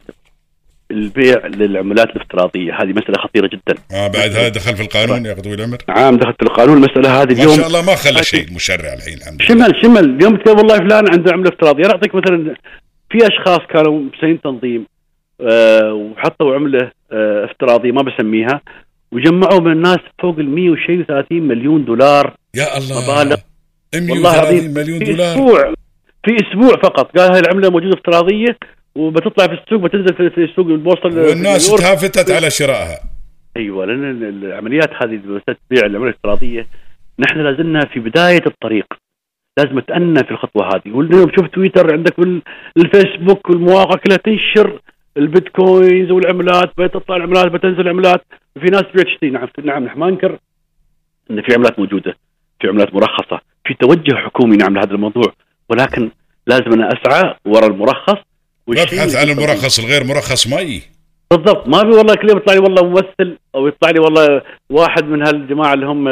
البيع 0.91 1.47
للعملات 1.47 2.09
الافتراضية. 2.09 2.73
هذه 2.73 2.89
مسألة 2.89 3.17
خطيرة 3.23 3.47
جدا. 3.47 3.81
آه 3.91 4.07
بعد 4.07 4.29
هذا 4.29 4.49
دخل 4.49 4.75
في 4.75 4.83
القانون 4.83 5.25
يا 5.25 5.33
طويل 5.33 5.59
العمر؟ 5.59 5.77
عام 5.89 6.17
دخلت 6.17 6.43
القانون. 6.43 6.77
المسألة 6.77 7.21
هذه 7.21 7.27
ما 7.27 7.33
اليوم 7.33 7.55
شاء 7.55 7.67
الله 7.67 7.81
ما 7.81 7.95
خلى 7.95 8.23
شيء 8.23 8.47
المشرع 8.47 8.93
الحين 8.93 9.17
الحمد 9.17 9.41
لله. 9.41 9.47
شمل 9.47 9.81
شمل. 9.81 10.15
اليوم 10.15 10.35
تقول 10.35 10.57
والله 10.57 10.77
فلان 10.77 11.11
عنده 11.11 11.33
عملة 11.33 11.49
افتراضية. 11.49 11.85
أنا 11.85 11.93
أعطيك 11.93 12.15
مثلا 12.15 12.55
في 13.13 13.27
أشخاص 13.27 13.59
كانوا 13.69 13.99
مسويين 13.99 14.41
تنظيم 14.41 14.85
آه 15.41 15.93
وحطوا 15.93 16.55
عملة 16.55 16.91
آه 17.11 17.45
افتراضية 17.45 17.91
ما 17.91 18.01
بسميها 18.01 18.61
وجمعوا 19.11 19.59
من 19.61 19.71
الناس 19.71 19.99
فوق 20.21 20.39
ال 20.39 20.49
100 20.49 20.69
وشيء 20.69 21.03
30 21.03 21.41
مليون 21.41 21.85
دولار. 21.85 22.33
يا 22.55 22.77
الله. 22.77 22.95
مبالغ. 23.03 23.37
والله 23.93 24.21
130 24.21 24.25
العظيم 24.25 24.73
مليون 24.73 24.99
في 24.99 25.05
دولار. 25.11 25.33
أسبوع 25.33 25.73
في 26.25 26.35
أسبوع 26.35 26.69
فقط. 26.83 27.17
قال 27.17 27.31
هاي 27.31 27.39
العملة 27.39 27.69
موجودة 27.69 27.93
افتراضية 27.97 28.57
وبتطلع 28.95 29.47
في 29.47 29.53
السوق 29.53 29.79
بتنزل 29.81 30.13
في, 30.31 30.43
السوق 30.43 30.67
البوسطه 30.67 31.05
والناس. 31.05 31.75
تهافتت 31.75 32.31
على 32.31 32.49
شرائها. 32.49 32.99
أيوه 33.57 33.85
لأن 33.85 34.11
ال- 34.11 34.45
العمليات 34.45 34.89
هذه 35.03 35.19
تبيع 35.69 35.85
العمله 35.85 36.09
الافتراضية. 36.09 36.67
نحن 37.19 37.39
لازلنا 37.39 37.85
في 37.85 37.99
بداية 37.99 38.41
الطريق. 38.47 38.85
لازم 39.57 39.79
نتأنى 39.79 40.23
في 40.23 40.31
الخطوة 40.31 40.67
هذه. 40.67 40.91
واليوم 40.93 41.31
شوف 41.35 41.47
تويتر 41.47 41.93
عندك 41.93 42.19
وال- 42.19 42.41
الفيسبوك 42.77 43.49
والمواقع 43.49 43.95
كلها 43.95 44.17
تنشر 44.17 44.79
البيتكوينز 45.17 46.11
والعملات 46.11 46.71
بتطلع 46.77 47.15
العملات 47.15 47.51
بتنزل 47.51 47.87
عملات 47.89 48.25
وفي 48.55 48.65
ناس 48.65 48.81
تبيع 48.93 49.03
تشتري 49.03 49.29
نعم 49.29 49.47
نعم 49.63 49.83
نحن 49.85 49.99
ما 49.99 50.09
ننكر 50.09 50.37
إن 51.31 51.41
في 51.41 51.53
عملات 51.53 51.79
موجودة 51.79 52.15
في 52.61 52.67
عملات 52.67 52.93
مرخصة 52.93 53.39
في 53.67 53.73
توجه 53.73 54.15
حكومي 54.15 54.57
نعم 54.57 54.73
لهذا 54.73 54.91
الموضوع. 54.91 55.33
ولكن 55.69 56.11
لازم 56.47 56.71
أنا 56.73 56.89
أسعى 56.93 57.35
ورا 57.45 57.67
المرخص. 57.67 58.17
اللي 58.69 59.17
عن 59.17 59.29
المرخص 59.29 59.79
الغير 59.79 60.03
مرخص 60.03 60.47
ماي 60.47 60.81
بالضبط. 61.31 61.67
ما 61.67 61.79
في 61.79 61.97
والله 61.97 62.15
كل 62.15 62.29
يوم 62.29 62.37
يطلع 62.37 62.53
لي 62.53 62.59
والله 62.59 62.89
ممثل 62.89 63.37
أو 63.55 63.67
يطلع 63.67 63.89
لي 63.89 63.99
والله 63.99 64.41
واحد 64.69 65.03
من 65.05 65.27
هالجماعة 65.27 65.73
اللي 65.73 65.85
هم 65.85 66.05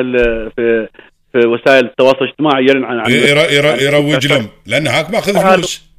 في 0.56 0.88
في 1.33 1.47
وسائل 1.47 1.85
التواصل 1.85 2.17
الاجتماعي 2.21 2.65
يعلن 2.65 2.83
عن 2.83 3.11
يروج 3.81 4.27
لهم 4.27 4.47
لأن 4.65 4.87
هاك 4.87 5.09
ماخذ. 5.09 5.55
فلوس. 5.55 5.91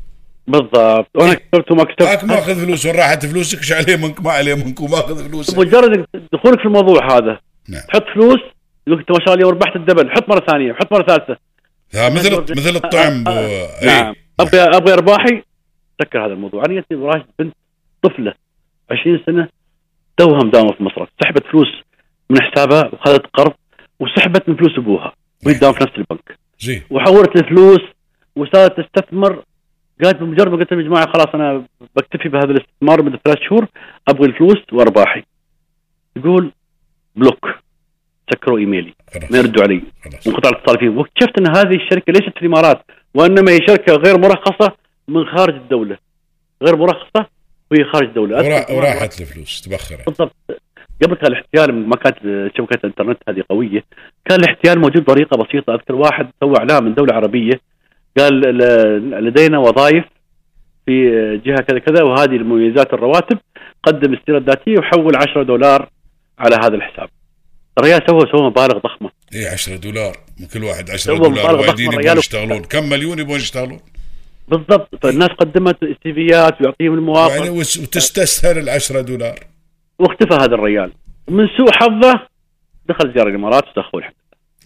بالضبط. 0.47 1.11
وأنا 1.15 1.35
كتبت 1.35 1.71
وما 1.71 1.83
هاك 1.83 1.89
كتبت 1.89 2.25
ماخذ 2.25 2.67
فلوس 2.67 2.87
وين 2.87 2.97
راحت 2.97 3.27
فلوسك؟ 3.27 3.59
إيش 3.59 3.73
عليه 3.73 3.97
منك؟ 3.97 4.21
ما 4.21 4.31
عليه 4.31 4.55
منك 4.55 4.81
وماخذ 4.81 5.29
فلوسك. 5.29 5.59
مجرد 5.59 6.07
دخولك 6.33 6.59
في 6.59 6.65
الموضوع 6.65 7.17
هذا. 7.17 7.41
نعم. 7.69 7.83
تحط 7.89 8.05
فلوس 8.15 8.41
يقول 8.87 8.99
انت 9.01 9.11
ما 9.11 9.19
شاء 9.19 9.25
الله 9.25 9.35
اليوم 9.35 9.51
ربحت 9.51 9.77
الدبل. 9.77 10.11
حط 10.11 10.29
مرة 10.29 10.45
ثانية 10.51 10.73
حط 10.73 10.93
مرة 10.93 11.07
ثالثة. 11.07 11.37
مثل 11.95 12.41
مثل 12.41 12.77
الطعم 12.77 13.25
بو... 13.25 13.31
نعم. 13.87 14.09
اي 14.09 14.15
أبغى 14.41 14.61
أبغى 14.61 14.93
أرباحي 14.93 15.43
سكر 16.03 16.27
هذا 16.27 16.33
الموضوع. 16.33 16.65
أنا 16.65 16.81
جتني 16.81 16.99
راشد 16.99 17.27
بنت 17.39 17.55
طفلة 18.03 18.35
20 18.91 19.21
سنة 19.27 19.49
توها 20.17 20.45
مداومة 20.45 20.73
في 20.73 20.83
مصر. 20.83 21.07
سحبت 21.23 21.47
فلوس 21.47 21.69
من 22.31 22.43
حسابها 22.43 22.91
وخذت 22.93 23.27
قرض 23.35 23.53
وسحبت 24.01 24.49
من 24.49 24.57
فلوس 24.57 24.79
أبوها. 24.79 25.13
وهي 25.47 25.55
تداوم 25.55 25.73
في 25.73 25.85
نفس 25.85 25.93
البنك. 25.99 26.39
زين 26.61 26.83
وحولت 26.91 27.37
الفلوس 27.37 27.81
وصارت 28.37 28.81
تستثمر. 28.81 29.43
قالت 30.05 30.17
بمجرد 30.17 30.49
ما 30.49 30.57
قلت 30.57 30.73
لهم 30.73 30.81
يا 30.81 30.87
جماعة 30.87 31.13
خلاص 31.13 31.27
أنا 31.35 31.65
بكتفي 31.97 32.29
بهذا 32.29 32.51
الاستثمار 32.51 33.03
مدة 33.03 33.21
ثلاث 33.25 33.39
شهور 33.49 33.67
أبغى 34.09 34.27
الفلوس 34.27 34.57
وأرباحي. 34.73 35.23
يقول 36.17 36.53
بلوك. 37.17 37.49
سكروا 38.35 38.59
إيميلي. 38.59 38.95
ما 39.31 39.39
يردوا 39.39 39.63
علي. 39.63 39.83
وانقطع 40.27 40.49
الاتصال 40.49 40.79
فيهم 40.79 40.99
واكتشفت 40.99 41.39
إن 41.39 41.57
هذه 41.57 41.77
الشركة 41.77 42.13
ليست 42.13 42.39
في 42.39 42.43
الإمارات 42.43 42.85
وإنما 43.15 43.53
هي 43.53 43.59
شركة 43.69 43.95
غير 43.95 44.19
مرخصة 44.19 44.73
من 45.09 45.25
خارج 45.25 45.55
الدولة. 45.55 45.99
غير 46.63 46.77
مرخصة 46.77 47.27
وهي 47.71 47.85
خارج 47.93 48.07
الدولة. 48.07 48.37
وراحت 48.77 49.21
الفلوس 49.21 49.63
تبخرت 49.63 50.07
بالضبط. 50.07 50.62
قبل 51.03 51.15
كان 51.15 51.33
الاحتيال 51.33 51.89
ما 51.89 51.97
كانت 51.97 52.17
شبكة 52.59 52.79
الانترنت 52.85 53.19
هذه 53.29 53.43
قوية 53.51 53.85
كان 54.25 54.39
الاحتيال 54.41 54.81
موجود 54.81 55.03
بطريقة 55.03 55.45
بسيطة. 55.45 55.75
أذكر 55.75 55.95
واحد 55.95 56.31
سوى 56.41 56.55
إعلان 56.59 56.85
من 56.85 56.95
دولة 56.95 57.15
عربية 57.15 57.61
قال 58.19 58.41
لدينا 59.25 59.59
وظائف 59.59 60.05
في 60.87 61.11
جهة 61.47 61.61
كذا 61.61 61.79
كذا 61.79 62.03
وهذه 62.03 62.37
المميزات 62.37 62.93
الرواتب 62.93 63.39
قدم 63.83 64.13
السيره 64.13 64.39
الذاتيه 64.39 64.79
وحول 64.79 65.17
10 65.17 65.43
دولار 65.43 65.89
على 66.39 66.57
هذا 66.57 66.75
الحساب. 66.75 67.09
الرجال 67.79 68.01
سوى 68.11 68.21
سوى 68.21 68.47
مبالغ 68.47 68.79
ضخمة. 68.79 69.11
اي 69.35 69.47
10 69.47 69.77
دولار. 69.77 70.17
من 70.41 70.47
كل 70.47 70.65
واحد 70.65 70.91
10 70.91 71.13
هو 71.13 71.17
دولار. 71.17 71.57
وايدين 71.57 71.87
يبون 71.87 72.05
ريال. 72.05 72.19
يشتغلون. 72.19 72.63
كم 72.63 72.89
مليون 72.89 73.19
يبون 73.19 73.37
يشتغلون؟ 73.37 73.81
بالضبط. 74.49 74.89
فالناس 75.03 75.29
قدمت 75.29 75.77
سيفيات 76.03 76.61
ويعطيهم 76.61 76.95
المواقع. 76.95 77.37
يعني 77.37 77.51
وتستسهل 77.51 78.59
ال 78.59 78.69
10 78.69 79.01
دولار. 79.01 79.39
واختفى 80.03 80.35
هذا 80.35 80.55
الرجال 80.55 80.93
من 81.31 81.49
سوء 81.57 81.73
حظه 81.73 82.21
دخل 82.89 83.13
زيارة 83.15 83.29
الإمارات 83.29 83.63
ودخل 83.69 83.99
الحمد 83.99 84.15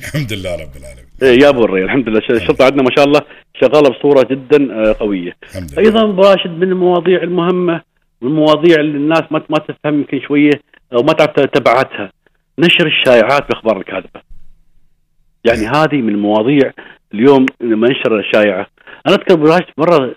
الحمد 0.00 0.32
لله 0.32 0.52
رب 0.54 0.76
العالمين. 0.76 1.06
إيه، 1.22 1.38
جابوا 1.38 1.64
الرجال 1.64 1.84
الحمد 1.84 2.08
لله. 2.08 2.18
الشرطة 2.30 2.64
عندنا 2.64 2.82
ما 2.82 2.90
شاء 2.96 3.04
الله 3.04 3.20
شغالة 3.60 3.88
بصورة 3.90 4.22
جدا 4.30 4.72
آه، 4.90 4.96
قوية. 5.00 5.36
الحمد 5.42 5.72
لله 5.72 5.78
أيضا 5.82 6.04
براشد 6.12 6.50
من 6.50 6.62
المواضيع 6.62 7.22
المهمة 7.22 7.82
والمواضيع 8.22 8.76
اللي 8.80 8.96
الناس 8.98 9.22
ما 9.30 9.42
ما 9.50 9.58
تفهم 9.58 9.94
يمكن 9.94 10.20
شوية 10.20 10.50
أو 10.92 11.02
ما 11.02 11.12
تعرف 11.12 11.50
تبعاتها 11.50 12.12
نشر 12.58 12.86
الشائعات 12.86 13.48
بأخبار 13.48 13.76
الكاذبة. 13.78 14.20
يعني 15.44 15.66
هذه 15.66 15.96
من 15.96 16.08
المواضيع 16.08 16.72
اليوم 17.14 17.46
لما 17.60 17.88
ننشر 17.88 18.18
الشائعة. 18.18 18.66
أنا 19.06 19.14
أذكر 19.14 19.34
براشد 19.34 19.66
مرة 19.78 20.14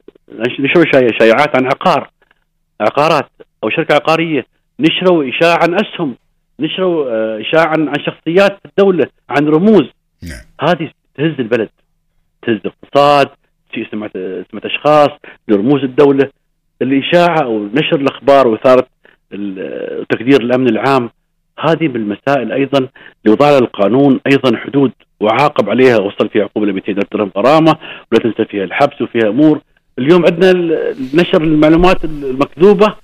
نشروا 0.60 0.86
شائع- 0.94 1.18
شائعات 1.20 1.56
عن 1.56 1.66
عقار 1.66 2.10
عقارات 2.82 3.30
أو 3.64 3.70
شركة 3.70 3.96
عقارية. 3.96 4.46
نشروا 4.80 5.30
اشاعه 5.30 5.60
عن 5.64 5.74
أسهم 5.74 6.16
نشروا 6.60 7.12
آه، 7.12 7.42
اشاعه 7.42 7.68
عن 7.68 7.88
عن 7.88 7.96
شخصيات 8.06 8.52
في 8.52 8.66
الدولة 8.66 9.08
عن 9.30 9.48
رموز. 9.48 9.90
نعم. 10.24 10.70
هذه 10.70 10.92
تهز 11.16 11.40
البلد 11.40 11.70
تهز 12.42 12.56
الاقتصاد 12.56 13.30
سمعة 13.92 14.12
سمعة 14.52 14.62
أشخاص 14.66 15.10
لرموز 15.48 15.84
الدولة. 15.84 16.30
الإشاعة 16.82 17.44
أو 17.44 17.66
نشر 17.66 17.96
الأخبار 17.96 18.48
وإثارة 18.48 18.88
تقدير 20.10 20.42
الأمن 20.42 20.70
العام 20.70 21.10
هذه 21.60 21.88
من 21.88 21.96
المسائل 21.96 22.52
أيضا 22.52 22.78
اللي 22.80 23.34
وضع 23.34 23.50
لها 23.50 23.60
القانون 23.60 24.20
أيضا 24.32 24.58
حدود 24.58 24.92
وعاقب 25.20 25.70
عليها. 25.70 25.98
وصل 26.02 26.30
فيها 26.30 26.44
عقوبة 26.44 26.66
ل 26.66 26.74
200 26.74 26.92
ألف 26.92 27.08
درهم 27.14 27.32
غرامة 27.38 27.76
ولا 28.12 28.24
تنسى 28.24 28.46
فيها 28.46 28.64
الحبس 28.64 29.02
وفيها 29.02 29.30
أمور. 29.30 29.62
اليوم 30.00 30.26
عندنا 30.26 30.54
نشر 31.14 31.44
المعلومات 31.44 32.06
المكذوبة 32.06 32.96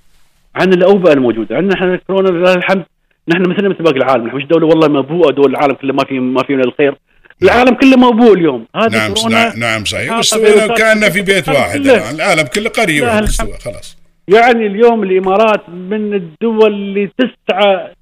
عن 0.56 0.72
الأوبئة 0.72 1.12
الموجودة. 1.12 1.56
عندنا 1.56 1.74
إحنا 1.74 1.96
كورونا 2.06 2.28
لله 2.28 2.54
الحمد. 2.54 2.84
نحن 3.28 3.50
مثلنا 3.50 3.68
مثل 3.68 3.82
باقي 3.82 3.96
العالم. 3.96 4.26
نحن 4.26 4.36
مش 4.36 4.44
دولة؟ 4.44 4.66
والله 4.66 4.88
مبوءة 4.88 5.32
دول 5.32 5.50
العالم 5.50 5.74
كله. 5.74 5.92
ما 5.92 6.04
في 6.04 6.18
ما 6.18 6.42
في 6.42 6.56
من 6.56 6.64
الخير. 6.64 6.94
العالم 7.42 7.74
كله 7.74 7.96
موبوء 7.96 8.32
اليوم. 8.34 8.66
هذه 8.76 8.92
نعم 8.92 9.14
كورونا 9.14 9.48
نعم, 9.48 9.58
نعم 9.58 9.84
صحيح. 9.84 10.18
وصار- 10.18 10.74
كأننا 10.76 11.10
في 11.10 11.22
بيت 11.22 11.48
واحد 11.48 11.80
كله. 11.80 12.10
العالم 12.10 12.46
كله 12.46 13.24
استوى 13.24 13.52
خلاص. 13.64 13.96
يعني 14.28 14.66
اليوم 14.66 15.02
الإمارات 15.02 15.68
من 15.68 16.14
الدول 16.14 16.72
اللي 16.72 17.10
تسعى 17.18 17.92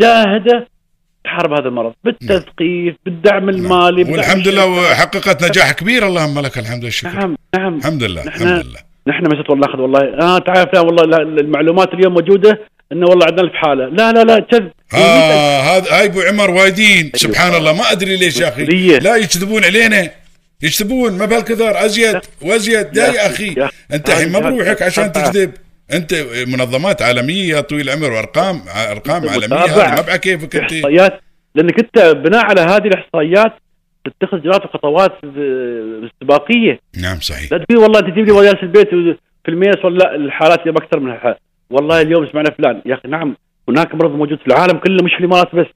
جاهدة 0.00 0.66
تحارب 1.24 1.52
هذا 1.52 1.68
المرض. 1.68 1.92
بالتثقيف 2.04 2.96
بالدعم 3.04 3.48
المالي 3.48 4.04
بالدعم 4.04 4.12
والحمد 4.12 4.48
لله. 4.48 4.94
حققت 4.94 5.44
نجاح 5.44 5.72
كبير 5.72 6.06
اللهم 6.06 6.38
لك 6.40 6.58
الحمد 6.58 6.84
والشكر 6.84 7.08
نعم 7.08 7.36
نعم. 7.58 7.74
الحمد 7.78 8.02
لله 8.02 8.22
الحمد 8.22 8.42
لله. 8.66 8.91
نحن 9.08 9.24
مسات 9.26 9.50
والله 9.50 9.66
اخذ 9.66 9.78
والله. 9.78 10.00
آه 10.00 10.38
تعرف 10.38 10.74
لا 10.74 10.80
والله 10.80 11.04
لا 11.04 11.22
المعلومات 11.22 11.94
اليوم 11.94 12.14
موجودة 12.14 12.60
إنه 12.92 13.06
والله 13.06 13.26
عندنا 13.26 13.42
الف 13.42 13.54
حالة. 13.54 13.86
لا 13.86 14.12
لا 14.12 14.24
لا 14.24 14.46
كذب. 14.50 14.70
ها 14.92 15.60
هذا 15.60 15.98
هاي 15.98 16.06
أبو 16.06 16.20
عمر 16.20 16.50
وايدين. 16.50 17.10
سبحان 17.14 17.54
الله. 17.54 17.72
ما 17.72 17.92
أدري 17.92 18.16
ليش 18.16 18.40
يا 18.40 18.48
أخي. 18.48 18.64
لا 18.98 19.16
يكذبون 19.16 19.64
علينا. 19.64 20.10
يكذبون 20.62 21.18
ما 21.18 21.26
بهالكثر 21.26 21.84
أزيد 21.84 22.20
وأزيد. 22.42 22.98
لا 22.98 23.06
يا 23.06 23.26
أخي 23.26 23.54
يا 23.56 23.68
أنت 23.92 24.10
الحين 24.10 24.32
ما 24.32 24.38
بروحك 24.38 24.82
عشان. 24.82 25.12
تكذب 25.12 25.52
أنت 25.92 26.14
منظمات 26.46 27.02
عالمية 27.02 27.54
يا 27.54 27.60
طويل 27.60 27.88
العمر 27.88 28.12
وأرقام 28.12 28.62
أرقام 28.90 29.28
عالمية. 29.28 29.64
هذه 29.64 29.94
ما 29.94 30.00
بعكيفك 30.00 30.56
أنت. 30.56 30.72
إحصائيات. 30.72 31.20
لأنك 31.54 31.78
أنت 31.78 31.98
بناء 31.98 32.44
على 32.44 32.60
هذه 32.60 32.86
الإحصائيات 32.86 33.52
تتخذ 34.04 34.36
اجراءات 34.38 34.64
وخطوات 34.64 35.12
ب- 35.22 36.04
استباقيه 36.04 36.78
نعم 37.02 37.20
صحيح. 37.20 37.52
لا 37.52 37.58
تقول 37.58 37.78
والله 37.78 38.00
تجيب 38.00 38.24
لي 38.26 38.32
وجالس 38.32 38.62
البيت 38.62 38.88
في 39.44 39.48
المينس 39.48 39.84
ولا 39.84 39.98
لا 39.98 40.14
الحالات 40.14 40.60
اليوم 40.60 40.76
أكثر 40.76 41.00
من 41.00 41.12
الحالات 41.12 41.38
والله 41.70 42.00
اليوم 42.00 42.26
سمعنا 42.32 42.50
فلان. 42.50 42.82
يا 42.86 42.94
أخي 42.94 43.08
نعم 43.08 43.36
هناك 43.68 43.94
مرض 43.94 44.10
موجود 44.10 44.38
في 44.38 44.46
العالم 44.46 44.78
كله 44.78 45.04
مش 45.04 45.10
في 45.14 45.20
الإمارات 45.20 45.54
بس 45.54 45.66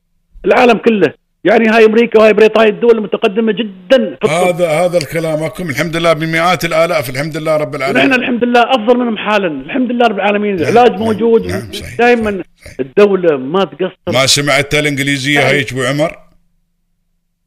العالم 0.44 0.78
كله. 0.78 1.12
يعني 1.44 1.68
هاي 1.68 1.84
أمريكا 1.84 2.18
وهاي 2.20 2.32
بريطانيا 2.32 2.70
الدول 2.70 2.98
المتقدمة 2.98 3.52
جدا. 3.52 4.16
هذا 4.28 4.68
هذا 4.68 4.98
الكلام 4.98 5.42
أكم. 5.42 5.70
الحمد 5.70 5.96
لله 5.96 6.12
بمئات 6.12 6.64
الآلاف. 6.64 7.10
الحمد 7.10 7.36
لله 7.36 7.56
رب 7.56 7.74
العالمين. 7.74 8.14
الحمد 8.14 8.44
لله 8.44 8.60
أفضل 8.60 8.98
منهم 8.98 9.18
حالا. 9.18 9.46
الحمد 9.46 9.90
لله 9.92 10.06
رب 10.06 10.16
العالمين. 10.16 10.54
العلاج 10.60 10.90
نعم، 10.90 11.02
موجود. 11.02 11.46
نعم، 11.46 11.70
دائما. 11.98 12.42
الدولة 12.80 13.36
ما 13.36 13.64
تقصر. 13.64 13.92
ما 14.08 14.26
سمعت 14.26 14.74
الانجليزيه 14.74 15.38
نعم. 15.40 15.48
هيك 15.48 15.72
أبو 15.72 15.82
عمر؟ 15.82 16.25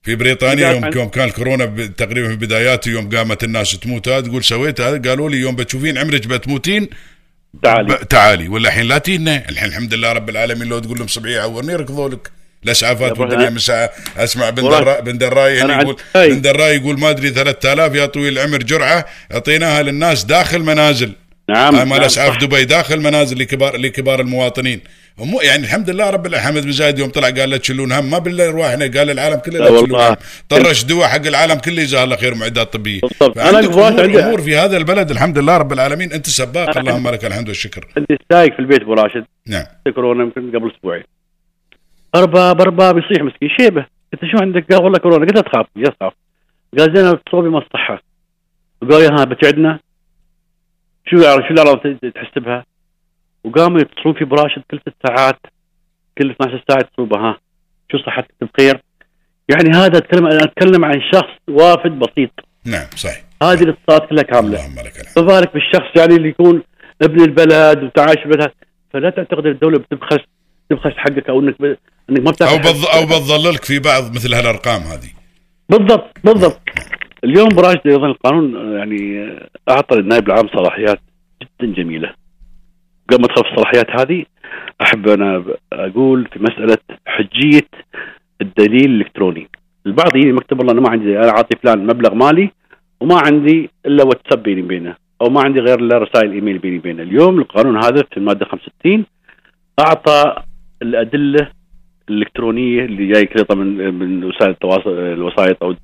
في 0.03 0.15
بريطانيا 0.15 0.71
يوم 0.71 0.91
يوم 0.95 1.09
كان 1.09 1.27
الكورونا 1.27 1.65
تقريبا 1.97 2.27
في 2.27 2.35
بداياته 2.35 2.89
يوم 2.89 3.09
قامت 3.09 3.43
الناس 3.43 3.79
تموت. 3.79 4.07
هذا 4.07 4.27
تقول 4.27 4.43
سويت 4.43 4.81
هذا 4.81 5.09
قالوا 5.09 5.29
لي 5.29 5.37
يوم 5.37 5.55
بتشوفين 5.55 5.97
عمرك 5.97 6.27
بتموتين 6.27 6.89
تعالي. 7.63 7.95
تعالي. 8.09 8.47
ولا 8.47 8.69
الحين 8.69 8.85
لا 8.85 8.97
تينا 8.97 9.49
الحين 9.49 9.69
الحمد 9.69 9.93
لله 9.93 10.11
رب 10.11 10.29
العالمين 10.29 10.67
لو 10.67 10.79
تقول 10.79 10.97
لهم 10.97 11.07
صبعيه 11.07 11.41
عورني 11.41 11.73
يركضوا 11.73 12.09
لك. 12.09 12.31
الاسعافات 12.63 13.19
من 13.19 13.57
ساعة. 13.57 13.89
أسمع 14.17 14.49
بن. 14.49 14.63
دراي 14.63 15.01
بن 15.01 15.17
دراي 15.17 15.61
أنا 15.61 15.75
هنا 15.75 15.81
يقول. 15.81 15.95
بن 16.15 16.41
دراي 16.41 16.75
يقول 16.75 16.99
ما 16.99 17.09
أدري 17.09 17.29
3000 17.29 17.95
يا 17.95 18.05
طويل 18.05 18.33
العمر 18.39 18.57
جرعة 18.57 19.05
أعطيناها 19.33 19.81
للناس 19.81 20.23
داخل 20.23 20.59
منازل. 20.59 21.13
نعم 21.49 21.75
مال 21.75 21.89
نعم، 21.89 22.01
أسعاف. 22.01 22.37
دبي 22.37 22.65
داخل 22.65 23.01
منازل 23.01 23.39
لكبار 23.39 23.77
لكبار 23.77 24.21
المواطنين. 24.21 24.81
مو 25.19 25.41
يعني 25.41 25.63
الحمد 25.63 25.89
لله 25.89 26.09
رب 26.09 26.25
العالمين. 26.25 26.53
حمد 26.53 26.63
بن 26.63 26.71
زايد 26.71 26.99
يوم 26.99 27.09
طلع 27.09 27.29
قال 27.29 27.49
لا 27.49 27.57
تشيلون 27.57 27.91
هم. 27.91 28.09
ما 28.09 28.17
بالله 28.17 28.51
رواحنا 28.51 28.85
قال 28.85 29.09
العالم 29.09 29.35
كله 29.35 29.59
لا 29.59 29.63
لا 29.63 29.65
تشيلون 29.65 29.91
والله. 29.91 30.09
هم. 30.09 30.15
طرش 30.49 30.83
دواء 30.83 31.07
حق 31.07 31.25
العالم 31.25 31.55
كله 31.55 31.83
جزاه 31.83 32.03
الله 32.03 32.15
خير 32.15 32.33
ومعدات 32.33 32.73
طبية. 32.73 33.01
قبل 33.21 33.39
امور, 33.39 34.05
أمور 34.19 34.41
في 34.41 34.55
هذا 34.55 34.77
البلد 34.77 35.11
الحمد 35.11 35.37
لله 35.37 35.57
رب 35.57 35.73
العالمين. 35.73 36.13
أنت 36.13 36.29
سباق. 36.29 36.77
اللهم 36.77 37.09
لك 37.09 37.25
الحمد 37.25 37.47
والشكر. 37.47 37.87
عندي 37.97 38.17
سايق 38.31 38.53
في 38.53 38.59
البيت 38.59 38.81
أبو 38.81 38.93
راشد. 38.93 39.25
نعم. 39.47 39.65
كورونا 39.95 40.23
يمكن 40.23 40.57
قبل 40.57 40.71
أسبوعين. 40.75 41.03
ارباب 42.15 42.61
ارباب 42.61 42.97
يصيح 42.97 43.23
مسكين. 43.23 43.49
شيبة. 43.59 43.85
قلت 44.13 44.21
شو 44.31 44.37
عندك؟ 44.41 44.73
قال 44.73 44.83
والله 44.83 44.99
كورونا. 44.99 45.25
قلت 45.25 45.35
له 45.35 45.41
تخاف. 45.41 45.65
تخاف. 45.99 46.13
قال 46.77 46.95
زين 46.95 47.19
صوبي 47.31 47.49
ما 47.49 47.57
الصحه 47.57 48.03
وقال 48.81 49.03
يا 49.03 49.09
ها 49.09 49.23
بتعدنا. 49.23 49.79
شو 51.07 51.17
شو 51.17 51.53
الأعراض 51.53 51.77
تحس 52.15 52.37
بها؟ 52.37 52.65
وقاموا 53.43 53.79
يتصلون 53.79 54.15
في 54.15 54.25
براشد 54.25 54.61
كل 54.71 54.79
ست 54.79 54.93
ساعات 55.07 55.39
كل 56.17 56.31
12 56.31 56.63
ساعة 56.69 56.79
يتصلون 56.79 57.09
بها. 57.09 57.19
ها 57.21 57.39
شو 57.91 57.97
صحتك 57.97 58.33
بخير؟ 58.41 58.81
يعني 59.49 59.69
هذا 59.69 59.97
اتكلم 59.97 60.27
أنا 60.27 60.43
أتكلم 60.43 60.85
عن 60.85 61.01
شخص 61.13 61.39
وافد 61.49 61.91
بسيط. 61.91 62.31
نعم 62.65 62.87
صحيح. 62.95 63.23
هذه 63.43 63.63
الاتصالات 63.63 64.09
كلها 64.09 64.23
كاملة. 64.23 64.59
اللهم 64.59 64.75
لك 64.85 65.01
الحمد. 65.01 65.29
فذلك 65.29 65.53
بالشخص 65.53 65.97
يعني 65.97 66.15
اللي 66.15 66.29
يكون 66.29 66.63
ابن 67.01 67.21
البلد 67.21 67.83
وتعايش 67.83 68.17
البلد 68.25 68.51
فلا 68.93 69.09
تعتقد 69.09 69.45
الدولة 69.45 69.79
بتبخس 69.79 70.23
تبخس 70.69 70.97
حقك 70.97 71.29
أو 71.29 71.39
انك 71.39 71.61
ب... 71.61 71.65
إنك 72.09 72.19
ما 72.19 72.31
بتاخذ 72.31 72.51
أو 72.51 72.57
بض 72.57 72.85
أو 72.85 73.05
بتظللك 73.05 73.63
في 73.63 73.79
بعض 73.79 74.15
مثل 74.15 74.33
هالأرقام 74.33 74.81
هذه. 74.81 75.09
بالضبط 75.69 76.17
بالضبط. 76.23 76.61
اليوم 77.23 77.47
براشد 77.47 77.87
أيضا 77.87 78.07
القانون 78.07 78.77
يعني 78.77 79.29
أعطى 79.69 79.95
للنائب 79.95 80.27
العام 80.27 80.47
صلاحيات 80.47 80.99
جدا 81.41 81.73
جميلة. 81.73 82.13
قبل 83.11 83.21
ما 83.21 83.25
ادخل 83.25 83.43
في 83.43 83.49
الصلاحيات 83.49 84.01
هذه 84.01 84.25
أحب 84.81 85.07
أنا 85.07 85.43
أقول 85.73 86.27
في 86.33 86.39
مسألة 86.39 86.77
حجية 87.07 87.67
الدليل 88.41 88.91
الإلكتروني. 88.91 89.49
البعض 89.85 90.15
يجي 90.15 90.31
مكتب 90.31 90.59
والله 90.59 90.73
أنا 90.73 90.81
ما 90.81 90.89
عندي 90.89 91.17
أنا 91.17 91.29
أعطي 91.29 91.57
فلان 91.63 91.87
مبلغ 91.87 92.13
مالي 92.13 92.51
وما 93.01 93.21
عندي 93.25 93.69
إلا 93.85 94.03
واتساب 94.03 94.43
بيني 94.43 94.61
وبينه 94.61 94.95
أو 95.21 95.29
ما 95.29 95.41
عندي 95.41 95.59
غير 95.59 95.79
إلا 95.79 95.97
رسائل 95.97 96.31
إيميل 96.31 96.57
بيني 96.57 96.77
وبينه. 96.77 97.03
اليوم 97.03 97.39
القانون 97.39 97.77
هذا 97.83 98.03
في 98.11 98.17
المادة 98.17 98.45
65 98.45 99.05
أعطى 99.79 100.35
الأدلة 100.81 101.49
الإلكترونية 102.09 102.85
اللي 102.85 103.07
جاي 103.07 103.25
كذا 103.25 103.45
من 103.55 103.93
من 103.93 104.23
وسائل 104.23 104.51
التواصل 104.51 104.89
الوسائط 104.89 105.63
أو 105.63 105.75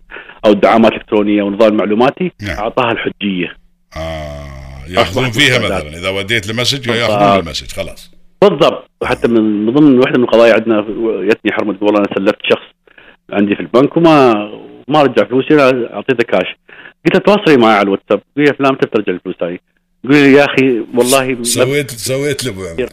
أو 0.46 0.52
الدعامات 0.52 0.92
الإلكترونية 0.92 1.44
والنظام 1.44 1.72
المعلوماتي 1.72 2.32
نعم. 2.42 2.58
أعطاها 2.58 2.92
الحجية. 2.92 3.54
آه. 3.98 4.55
يأخذون 4.88 5.32
فيها. 5.32 5.60
مثلا. 5.60 5.98
إذا 5.98 6.10
وديت 6.10 6.50
المسج. 6.50 6.88
يأخذون 6.88 7.40
المسج 7.40 7.72
خلاص. 7.72 8.12
بالضبط. 8.42 8.90
وحتى 9.02 9.28
من 9.28 9.66
من 9.66 9.74
ضمن 9.74 10.00
واحدة 10.00 10.18
من 10.18 10.24
القضايا 10.24 10.54
عندنا 10.54 10.82
جتني 11.30 11.52
حرمة 11.52 11.74
تقول 11.74 11.86
والله 11.88 12.00
أنا 12.00 12.16
سلفت 12.16 12.42
شخص 12.50 12.66
عندي 13.34 13.56
في 13.56 13.62
البنك 13.62 13.98
وما 13.98 14.34
ما 14.88 15.02
رجع 15.04 15.28
فلوسي 15.28 15.54
أنا 15.54 15.94
أعطيته 15.94 16.24
كاش 16.28 16.56
قلت 17.06 17.16
له 17.16 17.20
تواصلي 17.20 17.58
معي 17.58 17.74
على 17.74 17.84
الواتساب. 17.84 18.22
قال 18.38 18.46
لي 18.46 18.54
فلان 18.54 18.74
متى 18.74 18.88
بترجع 18.88 19.14
الفلوس 19.14 19.36
هاي؟ 19.42 19.60
يقول 20.04 20.18
لي 20.18 20.34
يا 20.34 20.46
أخي 20.46 20.80
والله 20.96 21.44
سويت 21.44 21.92
سويت 21.92 22.46
لابو 22.46 22.62
عمر 22.66 22.90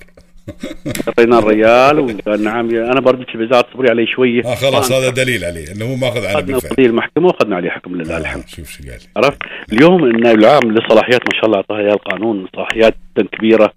أعطينا 1.09 1.39
الريال 1.39 1.99
وقال 2.01 2.45
نعم 2.45 2.71
يا- 2.75 2.93
أنا 2.93 3.01
بردك 3.01 3.35
الوزاره 3.35 3.67
اصبري 3.71 3.91
علي 3.91 4.07
شوية. 4.07 4.41
آه 4.41 4.55
خلاص 4.55 4.93
هذا 4.93 5.11
دليل 5.11 5.45
عليه 5.45 5.65
إنه 5.77 5.85
هو 5.85 5.97
ماخذ 5.97 6.25
أخذنا 6.25 6.41
بالفعل. 6.53 6.71
قضيه 6.71 6.87
المحكمة 6.87 7.27
وأخذنا 7.27 7.57
عليه 7.57 7.71
حكم 7.71 7.97
لله 7.97 8.19
الحمد 8.19 8.43
آه 8.43 8.47
شوف 8.47 8.71
شو 8.71 8.83
قال 8.83 9.01
عرفت؟ 9.17 9.39
اليوم 9.73 10.05
النائب 10.05 10.39
العام 10.39 10.63
له 10.73 10.89
صلاحيات 10.89 11.21
ما 11.21 11.35
شاء 11.41 11.45
الله 11.47 11.57
أعطاها 11.57 11.79
إياها 11.81 11.93
القانون 11.95 12.47
صلاحيات 12.57 12.95
جدا 13.19 13.29
كبيرة 13.29 13.73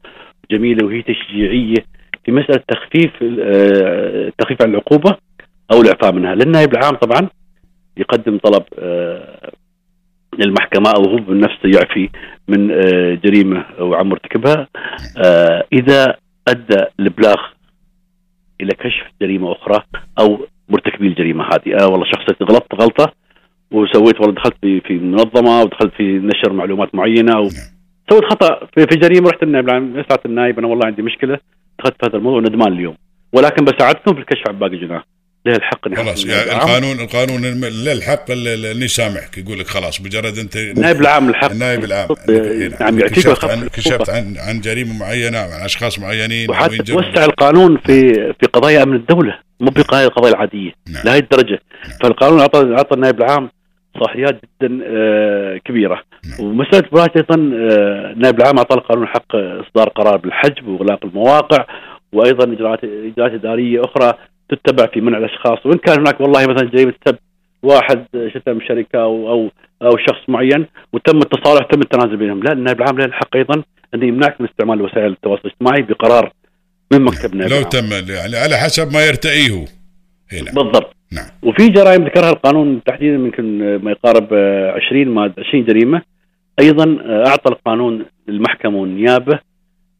جميلة 0.51 0.85
وهي 0.85 1.01
تشجيعية. 1.01 1.85
في 2.25 2.31
مسألة 2.31 2.63
تخفيف 2.67 3.11
آه، 3.41 4.31
تخفيف 4.37 4.61
عن 4.61 4.69
العقوبة 4.69 5.17
أو 5.71 5.81
الإعفاء 5.81 6.11
منها. 6.11 6.35
للنائب 6.35 6.73
العام 6.73 6.95
طبعا 6.95 7.29
يقدم 7.97 8.37
طلب 8.37 8.63
آه، 8.79 9.51
للمحكمة 10.39 10.89
أو 10.97 11.03
هو 11.03 11.15
بنفسه 11.17 11.69
يعفي 11.75 12.09
من 12.47 12.67
جريمة 13.19 13.65
أو 13.79 13.93
عم 13.95 14.09
مرتكبها 14.09 14.67
آه، 15.25 15.63
إذا 15.73 16.15
أدى 16.47 16.85
الإبلاغ 16.99 17.35
إلى 18.61 18.71
كشف 18.73 19.11
جريمة 19.21 19.51
أخرى 19.51 19.83
أو 20.19 20.47
مرتكبي 20.69 21.07
الجريمة 21.07 21.43
هذه. 21.43 21.77
آه 21.81 21.87
والله 21.87 22.05
شخص 22.05 22.41
غلطت 22.41 22.73
غلطة 22.81 23.13
وسويت 23.71 24.19
والله 24.21 24.35
دخلت 24.35 24.55
في 24.61 24.81
في 24.81 24.93
منظمة 24.93 25.61
ودخلت 25.61 25.93
في 25.93 26.03
نشر 26.03 26.53
معلومات 26.53 26.95
معينة 26.95 27.37
أو 27.37 27.49
سويت 28.09 28.25
خطأ. 28.31 28.65
في, 28.65 28.85
في 28.91 28.99
جريمة 28.99 29.29
رحت 29.29 29.43
النائب 29.43 29.69
العام 29.69 30.03
ساعه 30.09 30.21
النائب 30.25 30.59
أنا 30.59 30.67
والله 30.67 30.85
عندي 30.85 31.01
مشكلة. 31.01 31.39
دخلت 31.79 31.95
في 31.99 32.09
هذا 32.09 32.17
الموضوع 32.17 32.39
ندمان 32.39 32.73
اليوم. 32.73 32.95
ولكن 33.33 33.65
بساعدكم 33.65 34.13
في 34.13 34.19
الكشف 34.19 34.43
عن 34.49 34.59
باقي 34.59 34.77
جناه 34.77 35.03
له 35.45 35.55
الحق 35.55 35.95
خلاص 35.95 36.25
يعني 36.25 36.41
النائب. 36.43 36.61
القانون 36.61 36.99
القانون 36.99 37.41
له 37.85 37.91
الحق 37.91 38.31
ال- 38.31 38.47
ال- 38.47 38.65
انه 38.65 38.85
يسامحك 38.85 39.37
يقول 39.37 39.59
لك 39.59 39.67
خلاص 39.67 40.01
مجرد 40.01 40.37
انت 40.37 40.55
النائب 40.55 41.01
العام 41.01 41.29
الحق 41.29 41.51
النايب 41.51 41.83
العام 41.83 42.07
نعم 42.79 42.99
يعطيك 42.99 43.13
كشفت 43.15 43.27
ويخفف 43.27 43.51
عن. 43.51 43.67
كشفت 43.67 44.09
عن 44.09 44.35
عن 44.37 44.61
جريمة 44.61 44.99
معينة 44.99 45.37
عن 45.37 45.61
أشخاص 45.65 45.99
معينين 45.99 46.49
وحتى. 46.51 46.77
توسع 46.77 47.25
القانون 47.25 47.77
في 47.77 48.13
في 48.13 48.45
قضايا 48.53 48.83
أمن 48.83 48.95
الدولة 48.95 49.39
مو 49.59 49.71
بقضايا 49.71 50.05
القضايا 50.07 50.33
العادية 50.33 50.71
نعم. 50.93 51.03
لهذه 51.05 51.19
الدرجة 51.19 51.59
فالقانون 52.03 52.39
اعطى 52.39 52.73
اعطى 52.77 52.95
النائب 52.95 53.19
العام 53.21 53.49
صلاحيات 53.99 54.39
جدا 54.61 54.79
آه، 54.87 55.57
كبيرة 55.65 56.01
نعم. 56.29 56.47
ومسألة 56.47 56.83
براش 56.91 57.09
أيضا 57.15 57.35
آه، 57.35 58.11
النائب 58.13 58.39
العام 58.39 58.57
أعطى 58.57 58.75
القانون 58.75 59.07
حق 59.07 59.35
إصدار 59.35 59.89
قرار 59.89 60.17
بالحجب 60.17 60.67
واغلاق 60.67 61.05
المواقع 61.05 61.65
وأيضا 62.13 62.53
اجراءات 62.53 62.79
إجراءات 62.83 63.31
إدارية 63.33 63.81
أخرى 63.85 64.13
تتبع 64.49 64.85
في 64.85 65.01
منع 65.01 65.17
الأشخاص. 65.17 65.65
وإن 65.65 65.77
كان 65.77 65.99
هناك 65.99 66.21
والله 66.21 66.45
مثلا 66.47 66.69
جريمة 66.69 66.93
سب 67.07 67.17
واحد 67.63 68.05
شتم 68.33 68.59
شركة 68.67 68.99
أو 68.99 69.29
أو 69.29 69.49
أو 69.81 69.97
شخص 69.97 70.29
معين 70.29 70.65
وتم 70.93 71.17
التصالح 71.17 71.67
تم 71.71 71.81
التنازل 71.81 72.17
بينهم. 72.17 72.43
لا 72.43 72.51
النائب 72.51 72.81
العام 72.81 72.97
له 72.97 73.05
الحق 73.05 73.35
أيضا 73.35 73.63
انه 73.93 74.05
يمنعك 74.05 74.41
من 74.41 74.47
استعمال 74.47 74.81
وسائل 74.81 75.11
التواصل 75.11 75.41
الاجتماعي 75.45 75.81
بقرار 75.81 76.31
من 76.93 77.01
مكتب 77.01 77.33
النائب 77.33 77.51
لو 77.51 77.57
العام. 77.57 77.69
تم 77.69 78.13
يعني 78.13 78.37
على 78.37 78.57
حسب 78.57 78.93
ما 78.93 79.05
يرتئيه. 79.05 79.51
هو 79.51 79.65
هنا 80.33 80.51
بالضبط. 80.51 80.95
نعم. 81.11 81.25
وفي 81.43 81.67
جرائم 81.67 82.03
ذكرها 82.05 82.29
القانون 82.29 82.83
تحديدا 82.83 83.15
يمكن 83.15 83.75
ما 83.83 83.91
يقارب 83.91 84.27
آه، 84.33 84.71
20 84.71 85.07
ما 85.07 85.33
20 85.37 85.65
جريمة. 85.65 86.01
أيضا 86.59 86.97
أعطى 87.27 87.51
القانون 87.51 88.05
للمحكمة 88.27 88.77
والنيابه 88.77 89.39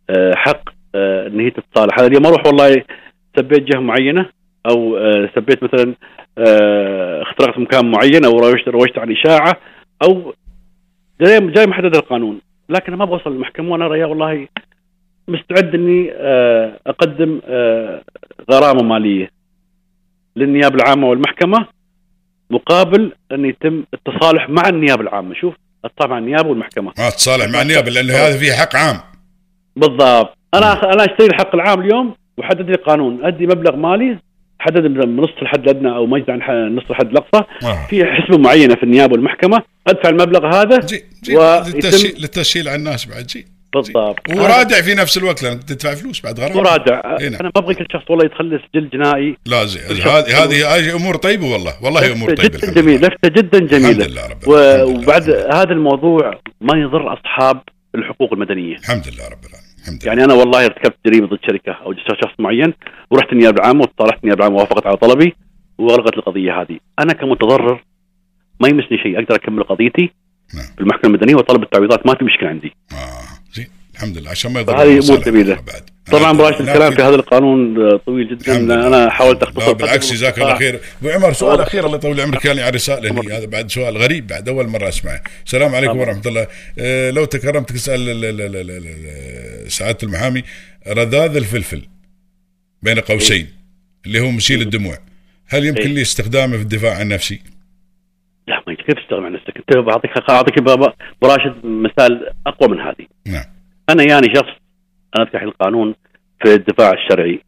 آه، 0.10 0.34
حق 0.36 0.70
آه، 0.96 1.28
إن 1.28 1.40
هي 1.40 1.50
تتصالح. 1.50 2.00
هذا 2.00 2.08
اليوم 2.08 2.26
أروح 2.26 2.46
والله 2.46 2.84
سبيت 3.36 3.64
جهة 3.64 3.80
معينة 3.80 4.30
أو 4.70 4.98
آه، 4.98 5.30
سبيت 5.36 5.64
مثلا 5.64 5.96
آه، 6.38 7.22
اخترقت 7.22 7.60
مكان 7.60 7.92
معين 7.92 8.26
أو 8.26 8.32
روجت 8.32 8.68
روجت 8.68 8.98
عن 8.98 9.12
إشاعة 9.12 9.54
أو 10.04 10.34
جاي 11.22 11.68
محدده 11.68 12.00
القانون. 12.00 12.42
لكن 12.70 12.94
ما 12.94 13.06
بوصل 13.06 13.34
للمحكمة 13.34 13.72
وأنا 13.72 13.88
ريا 13.88 14.06
والله 14.06 14.48
مستعد 15.28 15.76
إني 15.76 16.12
آه، 16.14 16.80
أقدم 16.88 17.42
آه، 17.46 18.02
غرامة 18.52 18.84
مالية. 18.84 19.32
للنيابه 20.36 20.76
العامة 20.76 21.08
والمحكمة 21.08 21.68
مقابل 22.50 23.12
أن 23.32 23.46
يتم 23.46 23.84
التصالح 23.94 24.50
مع 24.50 24.70
النيابه 24.70 25.02
العامة. 25.02 25.36
شوف 25.36 25.56
طبعا 25.98 26.20
النيابه 26.20 26.50
والمحكمة. 26.50 26.94
ما 26.98 27.10
تصالح 27.10 27.54
مع 27.54 27.62
النيابه 27.62 27.90
لأنه 27.92 28.14
هذا 28.14 28.38
فيه 28.38 28.52
حق 28.52 28.76
عام. 28.76 29.00
بالضبط. 29.76 30.38
أنا 30.54 30.94
أنا 30.94 31.06
أشتري 31.06 31.28
الحق 31.28 31.56
العام 31.56 31.82
اليوم 31.82 32.16
وحدد 32.38 32.70
لي 32.70 32.76
قانون. 32.76 33.26
أدي 33.26 33.46
مبلغ 33.48 33.76
مالي 33.76 34.20
حدد 34.60 34.86
من 34.86 35.16
نص 35.16 35.30
الحد 35.42 35.64
الادنى 35.64 35.96
أو 35.96 36.06
مجد 36.06 36.30
عن 36.30 36.76
نص 36.76 36.84
الحد 36.90 37.10
الأقصى. 37.10 37.44
آه. 37.64 37.88
في 37.90 38.06
حسبة 38.06 38.38
معينة 38.38 38.76
في 38.76 38.84
النيابة 38.84 39.14
والمحكمة 39.14 39.62
أدفع 39.88 40.10
المبلغ 40.10 40.46
هذا 40.56 40.80
جي 40.80 41.04
جي 41.24 41.38
ويتم- 41.38 41.76
للتسهيل, 41.76 42.16
للتسهيل 42.22 42.68
على 42.68 42.78
الناس 42.78 43.06
بعد. 43.06 43.28
جي 43.28 43.46
بالضبط. 43.76 44.20
ورادع 44.30 44.82
في 44.82 44.94
نفس 44.96 45.18
الوقت 45.18 45.44
لانك 45.44 45.64
تدفع 45.64 45.96
فلوس 45.96 46.22
بعد 46.22 46.40
غرامة. 46.40 46.56
مراجع 46.62 47.18
إيه 47.20 47.30
نعم. 47.30 47.40
أنا 47.40 47.52
ما 47.56 47.62
أبغى 47.62 47.74
كل 47.76 47.86
شخص 47.94 48.04
والله 48.10 48.26
يدخل 48.26 48.60
سجل 48.74 48.90
جنائي. 48.90 49.38
لا 49.46 49.66
زي 49.66 49.80
هذه 49.80 50.44
هذه 50.44 50.76
هذه 50.76 50.96
أمور 50.96 51.16
طيبة 51.16 51.46
والله. 51.46 51.74
والله 51.84 52.12
أمور 52.12 52.30
طيبة 52.36 52.44
جدا 52.44 52.58
الحمد 52.58 52.74
جميل. 52.74 53.02
لفته 53.02 53.30
جدا 53.30 53.58
الحمد 53.58 53.70
جميلة. 53.70 54.06
لله 54.08 54.28
رب 54.28 54.48
و- 54.48 54.56
العالمين. 54.58 54.96
الحمد. 54.96 55.04
وبعد 55.04 55.30
هذا 55.30 55.72
الموضوع 55.74 56.40
ما 56.62 56.78
يضر 56.80 57.14
أصحاب 57.14 57.62
الحقوق 57.96 58.34
المدنية. 58.34 58.76
الحمد 58.76 59.08
لله 59.08 59.26
رب 59.28 59.46
العالمين. 59.46 59.56
الحمد 59.56 59.65
يعني 60.04 60.24
أنا 60.24 60.34
والله 60.34 60.66
ارتكبت 60.66 60.98
جريمه 61.06 61.28
ضد 61.28 61.40
شركة 61.48 61.72
أو 61.72 61.94
شخص 61.94 62.40
معين 62.40 62.74
ورحت 63.12 63.34
النيابه 63.34 63.62
العامه 63.62 63.80
وصالحت 63.80 64.24
النيابه 64.24 64.40
العامه 64.40 64.56
وافقت 64.56 64.88
على 64.88 64.98
طلبي 64.98 65.36
وألغت 65.78 66.18
القضية 66.18 66.62
هذه. 66.62 66.80
أنا 67.00 67.14
كمتضرر 67.14 67.84
ما 68.60 68.68
يمسني 68.68 68.98
شيء 68.98 69.20
أقدر 69.20 69.36
أكمل 69.36 69.64
قضيتي 69.64 70.12
نعم. 70.56 70.66
بالمحكمه 70.78 71.10
المدنية 71.10 71.36
وطلب 71.36 71.64
التعويضات 71.64 72.08
ما 72.08 72.16
في 72.16 72.26
مشكلة 72.26 72.50
عندي. 72.50 72.76
آه 72.92 73.54
زين. 73.54 73.68
الحمد 73.96 74.18
لله 74.18 74.30
عشان 74.30 74.54
ما 74.54 74.60
يضر 74.60 74.74
فهذه 74.74 74.84
أمور 74.84 74.94
المصالح 74.94 75.26
جميلة. 75.26 75.56
بعد. 75.56 75.95
طبعا 76.12 76.32
ابو 76.32 76.44
راشد 76.44 76.62
نعم، 76.62 76.70
الكلام 76.70 76.94
في- 76.96 77.02
هذا 77.02 77.16
القانون 77.16 77.82
آه، 77.92 78.00
طويل 78.06 78.38
جدا. 78.38 78.58
أنا 78.88 79.10
حاولت 79.10 79.44
أختصر 79.44 79.74
بالعكس 79.74 80.14
جزاك 80.14 80.38
الله. 80.38 80.56
خير. 80.56 80.80
أبو 81.02 81.10
عمر 81.10 81.34
سؤال 81.34 81.62
أخير 81.62 81.86
الله 81.86 81.96
يطول 81.98 82.22
عمرك 82.22 82.46
لي 82.46 82.62
على 82.62 82.70
رسالة 82.76 83.12
هني 83.12 83.34
هذا 83.34 83.46
بعد 83.46 83.72
سؤال 83.72 83.98
غريب 83.98 84.28
بعد 84.28 84.50
أول 84.50 84.68
مرة 84.68 84.88
أسمعه. 84.88 85.22
السلام 85.46 85.76
عليكم. 85.76 85.98
ورحمة 85.98 86.22
الله. 86.26 86.48
آه، 86.80 87.12
لو 87.12 87.26
تكرمت 87.26 87.72
تسأل 87.72 88.10
ال- 88.10 88.26
ال- 88.26 88.42
ال- 88.42 88.56
ال- 88.56 88.72
ال- 89.66 89.72
سعادة 89.72 89.98
المحامي. 90.04 90.44
رذاذ 90.88 91.36
الفلفل 91.36 91.82
بين 92.82 93.00
قوسين 93.00 93.48
اللي 94.06 94.20
هو 94.20 94.32
مسيل 94.32 94.62
الدموع. 94.62 94.98
هل 95.48 95.66
يمكن 95.66 95.82
إيه. 95.82 95.88
لي 95.94 96.02
استخدامه 96.02 96.58
في 96.58 96.64
الدفاع 96.64 96.98
عن 96.98 97.08
نفسي؟ 97.08 97.40
لا 98.48 98.64
ما 98.68 98.74
كيف 98.74 98.86
تستغنى 99.04 99.26
عن 99.26 99.34
نفسك؟ 99.34 99.54
أنت 99.58 99.78
بعطيك 99.78 100.12
أعطيك 100.30 100.58
ابو 100.58 100.72
أبو 100.74 100.88
راشد 101.24 101.56
مثال 101.66 102.30
أقوى 102.48 102.70
من 102.70 102.80
هذه. 102.80 103.06
نعم. 103.26 103.44
أنا 103.90 104.04
يعني 104.04 104.28
شخص 104.36 104.65
أنا 105.16 105.30
الحين 105.34 105.48
القانون 105.48 105.96
في 106.44 106.54
الدفاع 106.54 106.92
الشرعي. 106.94 107.42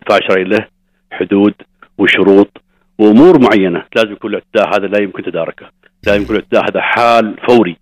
الدفاع 0.00 0.18
الشرعي 0.18 0.44
له 0.44 0.66
حدود 1.12 1.54
وشروط 1.98 2.62
وأمور 2.98 3.38
معينة. 3.38 3.84
لازم 3.96 4.12
يكون 4.12 4.30
الاعتداء 4.30 4.76
هذا 4.76 4.86
لا 4.86 5.02
يمكن 5.02 5.22
تداركه. 5.22 5.70
لا 6.06 6.14
يمكن 6.14 6.34
الاعتداء 6.34 6.70
هذا 6.70 6.80
حال 6.80 7.36
فوري. 7.48 7.76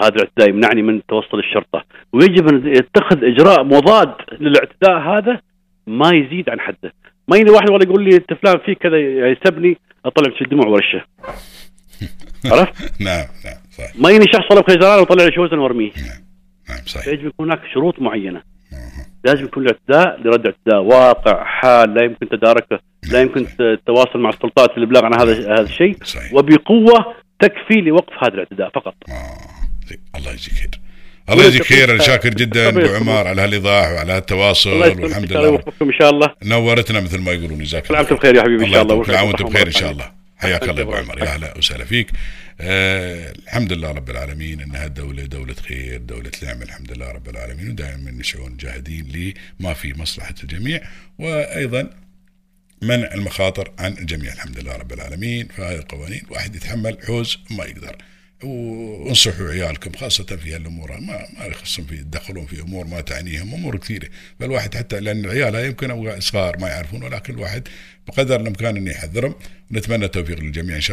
هذا 0.00 0.14
الاعتداء 0.14 0.48
يمنعني 0.48 0.82
من 0.82 1.06
توصل 1.06 1.38
الشرطة. 1.38 1.84
ويجب 2.12 2.48
أن 2.48 2.66
يتخذ 2.66 3.24
إجراء 3.24 3.64
مضاد 3.64 4.14
للاعتداء 4.40 4.98
هذا 4.98 5.40
ما 5.86 6.10
يزيد 6.14 6.50
عن 6.50 6.60
حده. 6.60 6.92
ما 7.28 7.36
يجي 7.36 7.50
واحد 7.50 7.70
والله 7.70 7.86
يقول 7.86 8.04
لي 8.04 8.16
أنت 8.16 8.32
فلان 8.32 8.58
فيك 8.58 8.78
كذا 8.78 8.98
يسبني 9.28 9.78
أطلع 10.04 10.34
في 10.34 10.42
الدموع 10.44 10.66
ورشة. 10.66 11.04
عرفت؟ 12.52 13.00
نعم 13.00 13.26
نعم 13.44 13.60
صح 13.70 13.96
ما 13.98 14.10
يجي 14.10 14.24
شخص 14.32 14.44
والله 14.50 14.62
بخيزران 14.62 15.00
وطلع 15.00 15.24
لي 15.24 15.32
شوزن 15.32 15.58
وارميه. 15.58 15.90
نعم 16.68 16.84
صحيح. 16.86 17.04
فيجب 17.04 17.26
يكون 17.26 17.46
هناك 17.46 17.60
شروط 17.74 18.00
معينة. 18.00 18.42
لازم 19.24 19.44
يكون 19.44 19.66
الاعتداء 19.66 20.20
لرد 20.20 20.46
اعتداء. 20.46 20.82
واقع 20.82 21.44
حال 21.44 21.94
لا 21.94 22.04
يمكن 22.04 22.28
تداركه 22.28 22.80
لا 23.12 23.20
يمكن 23.20 23.46
التواصل 23.60 24.18
مع 24.18 24.30
السلطات 24.30 24.70
في 24.70 24.76
الابلاغ 24.76 25.04
عن 25.04 25.20
هذا 25.20 25.52
هذا 25.54 25.60
الشيء. 25.60 25.96
وبقوة 26.32 27.14
تكفي 27.40 27.80
لوقف 27.80 28.12
هذا 28.24 28.34
الاعتداء 28.34 28.70
فقط. 28.74 28.94
آه. 29.08 29.12
زين. 29.88 29.98
الله 30.16 30.30
يجزيك 30.30 30.54
خير. 30.54 30.70
الله 31.30 31.44
يجزيك 31.44 31.62
خير. 31.62 31.90
أنا 31.90 32.02
شاكر 32.02 32.28
جدا 32.28 32.68
ابو 32.68 32.94
عمار 32.94 33.28
على 33.28 33.42
هالإيضاح 33.42 33.90
وعلى 33.90 34.22
يسلمك. 34.28 35.02
والحمد 35.02 35.32
لله 35.32 35.46
يوفقكم 35.46 35.86
إن 35.86 35.92
شاء 36.00 36.10
الله. 36.10 36.34
نورتنا 36.44 37.00
مثل 37.00 37.20
ما 37.20 37.32
يقولون. 37.32 37.58
جزاك 37.58 37.82
كل 37.82 37.94
الله 37.94 37.98
عام 37.98 38.06
وأنتم 38.06 38.16
بخير 38.16 38.36
يا 38.36 38.42
حبيبي 38.42 38.64
إن 38.64 38.70
شاء 38.70 38.82
الله. 38.82 39.02
كل 39.02 39.14
عام 39.14 39.26
وأنتم 39.26 39.44
بخير 39.44 39.66
إن 39.66 39.72
شاء 39.72 39.90
الله. 39.90 40.10
حياك 40.36 40.62
الله 40.62 40.82
أبو 40.82 40.92
وأنت. 40.92 41.10
عمر. 41.10 41.18
يا 41.18 41.24
أهلا 41.24 41.58
وسهلا 41.58 41.84
فيك. 41.84 42.10
آه 42.60 43.32
الحمد 43.32 43.72
لله 43.72 43.90
رب 43.90 44.10
العالمين 44.10 44.60
انها 44.60 44.86
الدولة 44.86 45.24
دولة 45.24 45.54
خير 45.54 46.00
دولة 46.00 46.30
نعمه 46.42 46.62
الحمد 46.62 46.92
لله 46.92 47.10
رب 47.10 47.28
العالمين. 47.28 47.70
ودائما 47.70 48.10
نشعون 48.10 48.56
جاهدين 48.56 49.34
لما 49.60 49.74
في 49.74 49.94
مصلحة 49.94 50.34
الجميع 50.42 50.80
وأيضا 51.18 51.90
منع 52.82 53.14
المخاطر 53.14 53.72
عن 53.78 53.92
الجميع. 53.92 54.32
الحمد 54.32 54.58
لله 54.58 54.76
رب 54.76 54.92
العالمين. 54.92 55.48
فهذه 55.56 55.76
القوانين 55.76 56.22
واحد 56.30 56.56
يتحمل 56.56 56.98
حوز 57.06 57.38
ما 57.50 57.64
يقدر. 57.64 57.96
وانصحوا 58.42 59.48
عيالكم 59.48 59.92
خاصة 59.92 60.24
في 60.24 60.54
هالأمور. 60.54 61.00
ما 61.00 61.26
ما 61.38 61.44
يخصهم 61.44 61.86
في 61.86 61.94
يدخلون 61.94 62.46
في 62.46 62.60
أمور 62.60 62.86
ما 62.86 63.00
تعنيهم 63.00 63.54
أمور 63.54 63.76
كثيرة. 63.76 64.08
فالواحد 64.40 64.74
حتى 64.74 65.00
لأن 65.00 65.24
العيال 65.24 65.54
يمكن 65.54 66.20
صغار 66.20 66.58
ما 66.58 66.68
يعرفون. 66.68 67.02
ولكن 67.02 67.34
الواحد 67.34 67.68
بقدر 68.08 68.40
الإمكان 68.40 68.76
أن 68.76 68.86
يحذرهم. 68.86 69.34
نتمنى 69.72 70.04
التوفيق 70.04 70.40
للجميع 70.40 70.76
إن 70.76 70.80
شاء 70.80 70.80
الله. 70.80 70.92